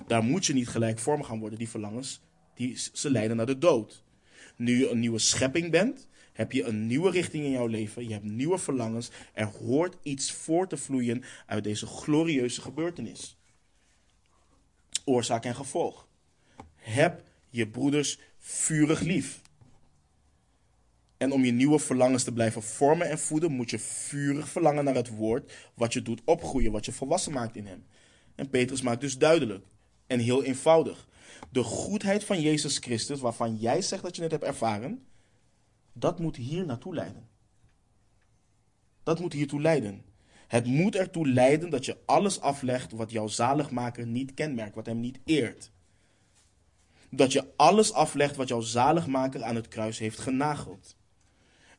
[0.07, 1.57] Daar moet je niet gelijkvormig gaan worden.
[1.57, 2.21] Die verlangens,
[2.53, 4.03] die, ze leiden naar de dood.
[4.55, 8.07] Nu je een nieuwe schepping bent, heb je een nieuwe richting in jouw leven.
[8.07, 9.11] Je hebt nieuwe verlangens.
[9.33, 13.37] Er hoort iets voor te vloeien uit deze glorieuze gebeurtenis
[15.05, 16.07] oorzaak en gevolg.
[16.75, 19.41] Heb je broeders vurig lief.
[21.17, 24.95] En om je nieuwe verlangens te blijven vormen en voeden, moet je vurig verlangen naar
[24.95, 27.85] het woord wat je doet opgroeien, wat je volwassen maakt in hem.
[28.35, 29.65] En Petrus maakt dus duidelijk
[30.07, 31.07] en heel eenvoudig.
[31.51, 35.05] De goedheid van Jezus Christus, waarvan jij zegt dat je het hebt ervaren,
[35.93, 37.27] dat moet hier naartoe leiden.
[39.03, 40.03] Dat moet hiertoe leiden.
[40.53, 44.99] Het moet ertoe leiden dat je alles aflegt wat jouw zaligmaker niet kenmerkt, wat hem
[44.99, 45.71] niet eert.
[47.09, 50.95] Dat je alles aflegt wat jouw zaligmaker aan het kruis heeft genageld.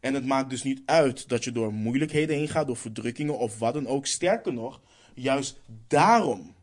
[0.01, 3.59] En het maakt dus niet uit dat je door moeilijkheden heen gaat, door verdrukkingen of
[3.59, 4.07] wat dan ook.
[4.07, 4.81] Sterker nog,
[5.15, 6.55] juist daarom,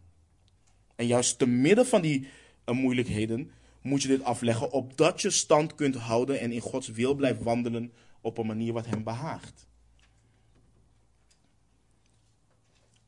[0.96, 2.28] en juist te midden van die
[2.66, 3.52] uh, moeilijkheden,
[3.82, 7.92] moet je dit afleggen, opdat je stand kunt houden en in Gods wil blijft wandelen
[8.22, 9.70] op een manier wat hem behaagt.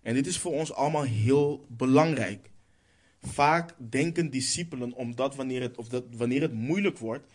[0.03, 2.49] En dit is voor ons allemaal heel belangrijk.
[3.21, 7.25] Vaak denken discipelen, omdat wanneer het, of dat, wanneer het moeilijk wordt,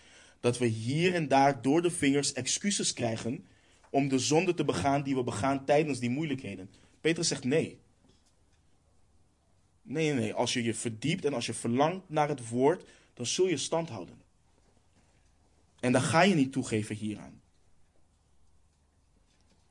[0.40, 3.46] dat we hier en daar door de vingers excuses krijgen
[3.90, 6.70] om de zonde te begaan die we begaan tijdens die moeilijkheden.
[7.00, 7.78] Petrus zegt nee.
[9.82, 10.34] Nee, nee.
[10.34, 13.88] Als je je verdiept en als je verlangt naar het woord, dan zul je stand
[13.88, 14.20] houden.
[15.80, 17.37] En dan ga je niet toegeven hieraan.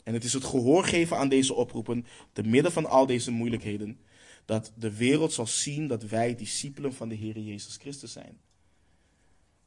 [0.07, 3.99] En het is het gehoor geven aan deze oproepen, te midden van al deze moeilijkheden,
[4.45, 8.37] dat de wereld zal zien dat wij discipelen van de Heer Jezus Christus zijn.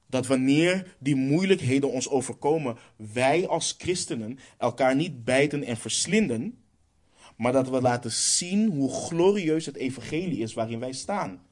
[0.07, 6.59] Dat wanneer die moeilijkheden ons overkomen, wij als christenen elkaar niet bijten en verslinden,
[7.37, 11.43] maar dat we laten zien hoe glorieus het evangelie is waarin wij staan.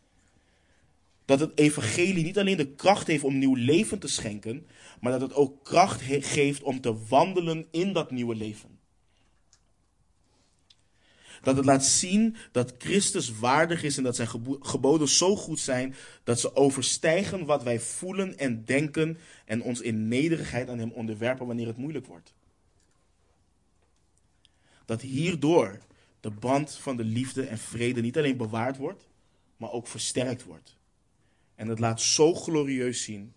[1.24, 4.66] Dat het evangelie niet alleen de kracht heeft om nieuw leven te schenken,
[5.00, 8.77] maar dat het ook kracht geeft om te wandelen in dat nieuwe leven.
[11.42, 14.28] Dat het laat zien dat Christus waardig is en dat zijn
[14.60, 20.08] geboden zo goed zijn dat ze overstijgen wat wij voelen en denken en ons in
[20.08, 22.34] nederigheid aan Hem onderwerpen wanneer het moeilijk wordt.
[24.84, 25.78] Dat hierdoor
[26.20, 29.08] de band van de liefde en vrede niet alleen bewaard wordt,
[29.56, 30.76] maar ook versterkt wordt.
[31.54, 33.32] En het laat zo glorieus zien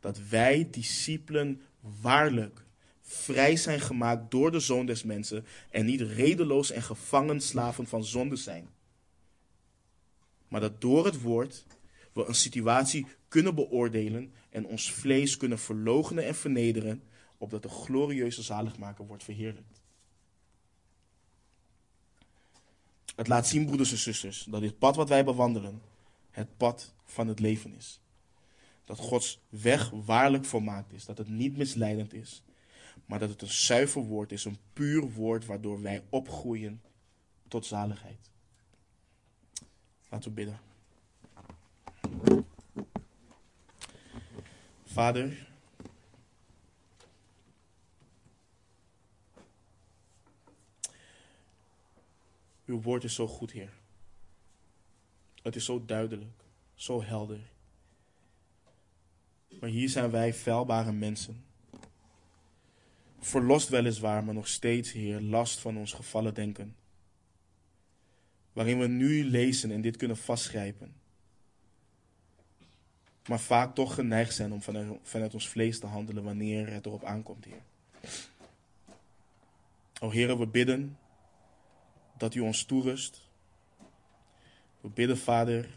[0.00, 1.60] dat wij discipelen
[2.00, 2.65] waarlijk
[3.08, 8.04] vrij zijn gemaakt door de Zoon des Mensen en niet redeloos en gevangen slaven van
[8.04, 8.68] zonde zijn.
[10.48, 11.64] Maar dat door het woord
[12.12, 17.02] we een situatie kunnen beoordelen en ons vlees kunnen verloochenen en vernederen,
[17.38, 19.80] opdat de glorieuze zaligmaker wordt verheerlijkt.
[23.16, 25.82] Het laat zien, broeders en zusters, dat dit pad wat wij bewandelen,
[26.30, 28.00] het pad van het leven is.
[28.84, 32.42] Dat Gods weg waarlijk volmaakt is, dat het niet misleidend is,
[33.04, 36.82] maar dat het een zuiver woord is, een puur woord waardoor wij opgroeien
[37.48, 38.30] tot zaligheid.
[40.08, 40.60] Laten we bidden.
[44.84, 45.48] Vader,
[52.64, 53.72] uw woord is zo goed, Heer.
[55.42, 56.44] Het is zo duidelijk,
[56.74, 57.40] zo helder.
[59.60, 61.45] Maar hier zijn wij vuilbare mensen
[63.20, 66.76] verlost weliswaar, maar nog steeds, Heer, last van ons gevallen denken.
[68.52, 70.94] Waarin we nu lezen en dit kunnen vastgrijpen.
[73.28, 77.04] Maar vaak toch geneigd zijn om vanuit, vanuit ons vlees te handelen wanneer het erop
[77.04, 77.62] aankomt, Heer.
[80.00, 80.98] O Heer, we bidden
[82.18, 83.20] dat u ons toerust.
[84.80, 85.68] We bidden, Vader,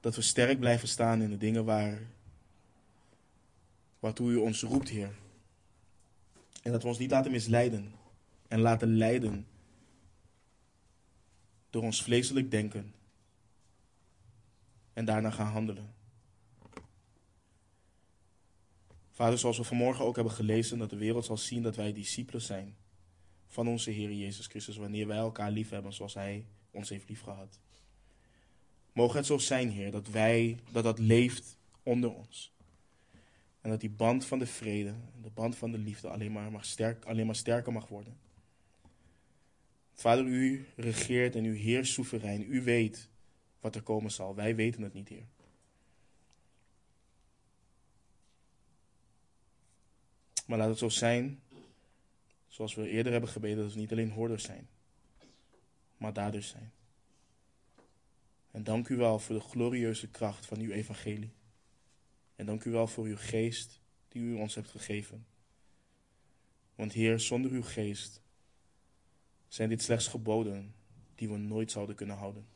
[0.00, 1.98] dat we sterk blijven staan in de dingen waar,
[3.98, 5.14] waartoe u ons roept, Heer.
[6.62, 7.92] En dat we ons niet laten misleiden
[8.48, 9.46] en laten leiden
[11.70, 12.94] door ons vleeselijk denken
[14.92, 15.94] en daarna gaan handelen.
[19.10, 22.42] Vader, zoals we vanmorgen ook hebben gelezen, dat de wereld zal zien dat wij discipelen
[22.42, 22.76] zijn
[23.46, 27.58] van onze Heer Jezus Christus, wanneer wij elkaar lief hebben zoals Hij ons heeft liefgehad.
[28.92, 32.52] Mogen het zo zijn, Heer, dat wij, dat dat leeft onder ons.
[33.68, 36.64] En dat die band van de vrede, de band van de liefde alleen maar, mag
[36.64, 38.18] sterk, alleen maar sterker mag worden.
[39.92, 42.52] Vader, u regeert en u heerst soeverein.
[42.52, 43.08] U weet
[43.60, 44.34] wat er komen zal.
[44.34, 45.26] Wij weten het niet, Heer.
[50.46, 51.40] Maar laat het zo zijn,
[52.46, 54.68] zoals we eerder hebben gebeden, dat we niet alleen hoorders zijn,
[55.96, 56.72] maar daders zijn.
[58.50, 61.36] En dank u wel voor de glorieuze kracht van uw evangelie.
[62.38, 65.26] En dank u wel voor uw geest die u ons hebt gegeven.
[66.74, 68.20] Want Heer, zonder uw geest
[69.48, 70.74] zijn dit slechts geboden
[71.14, 72.46] die we nooit zouden kunnen houden.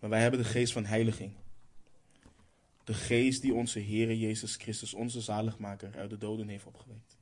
[0.00, 1.32] Maar wij hebben de geest van heiliging.
[2.84, 7.16] De geest die onze Heer Jezus Christus, onze zaligmaker, uit de doden heeft opgewekt.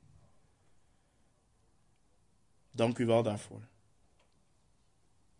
[2.71, 3.67] Dank u wel daarvoor.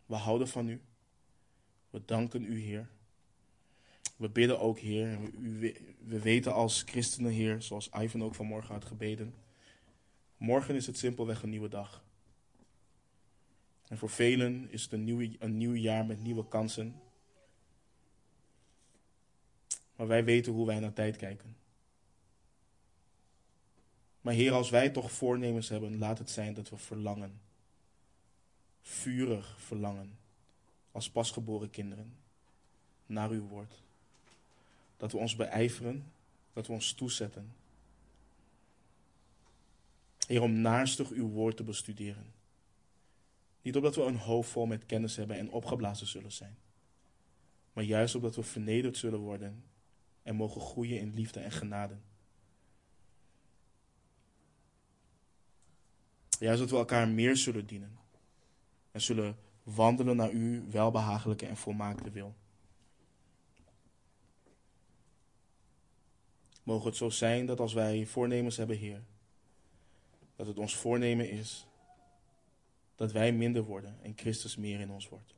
[0.06, 0.82] We houden van u.
[1.90, 2.90] We danken u, Heer.
[4.20, 5.20] We bidden ook, Heer.
[6.00, 9.34] We weten als christenen, Heer, zoals Ivan ook vanmorgen had gebeden.
[10.38, 12.04] Morgen is het simpelweg een nieuwe dag.
[13.88, 17.02] En voor velen is het een nieuw, een nieuw jaar met nieuwe kansen.
[19.96, 21.56] Maar wij weten hoe wij naar tijd kijken.
[24.22, 27.42] Maar Heer, als wij toch voornemens hebben, laat het zijn dat we verlangen.
[28.82, 30.18] Vurig verlangen.
[30.92, 32.14] Als pasgeboren kinderen.
[33.06, 33.88] Naar uw woord.
[35.00, 36.12] Dat we ons beijveren.
[36.54, 37.54] Dat we ons toezetten.
[40.28, 42.34] Heer, om naarstig uw woord te bestuderen.
[43.62, 46.58] Niet omdat we een hoofd vol met kennis hebben en opgeblazen zullen zijn.
[47.74, 49.64] Maar juist omdat we vernederd zullen worden
[50.24, 51.96] en mogen groeien in liefde en genade.
[56.40, 57.98] Juist dat we elkaar meer zullen dienen
[58.92, 62.36] en zullen wandelen naar uw welbehagelijke en volmaakte wil.
[66.70, 69.02] Mogen het zo zijn dat als wij voornemens hebben, Heer,
[70.36, 71.66] dat het ons voornemen is
[72.96, 75.36] dat wij minder worden en Christus meer in ons wordt.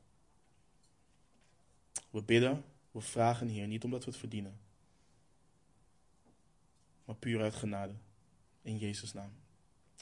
[2.10, 4.58] We bidden, we vragen, Heer, niet omdat we het verdienen,
[7.04, 7.94] maar puur uit genade.
[8.62, 9.32] In Jezus' naam.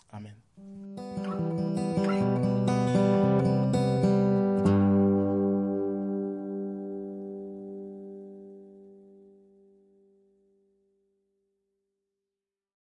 [0.07, 1.90] Amen.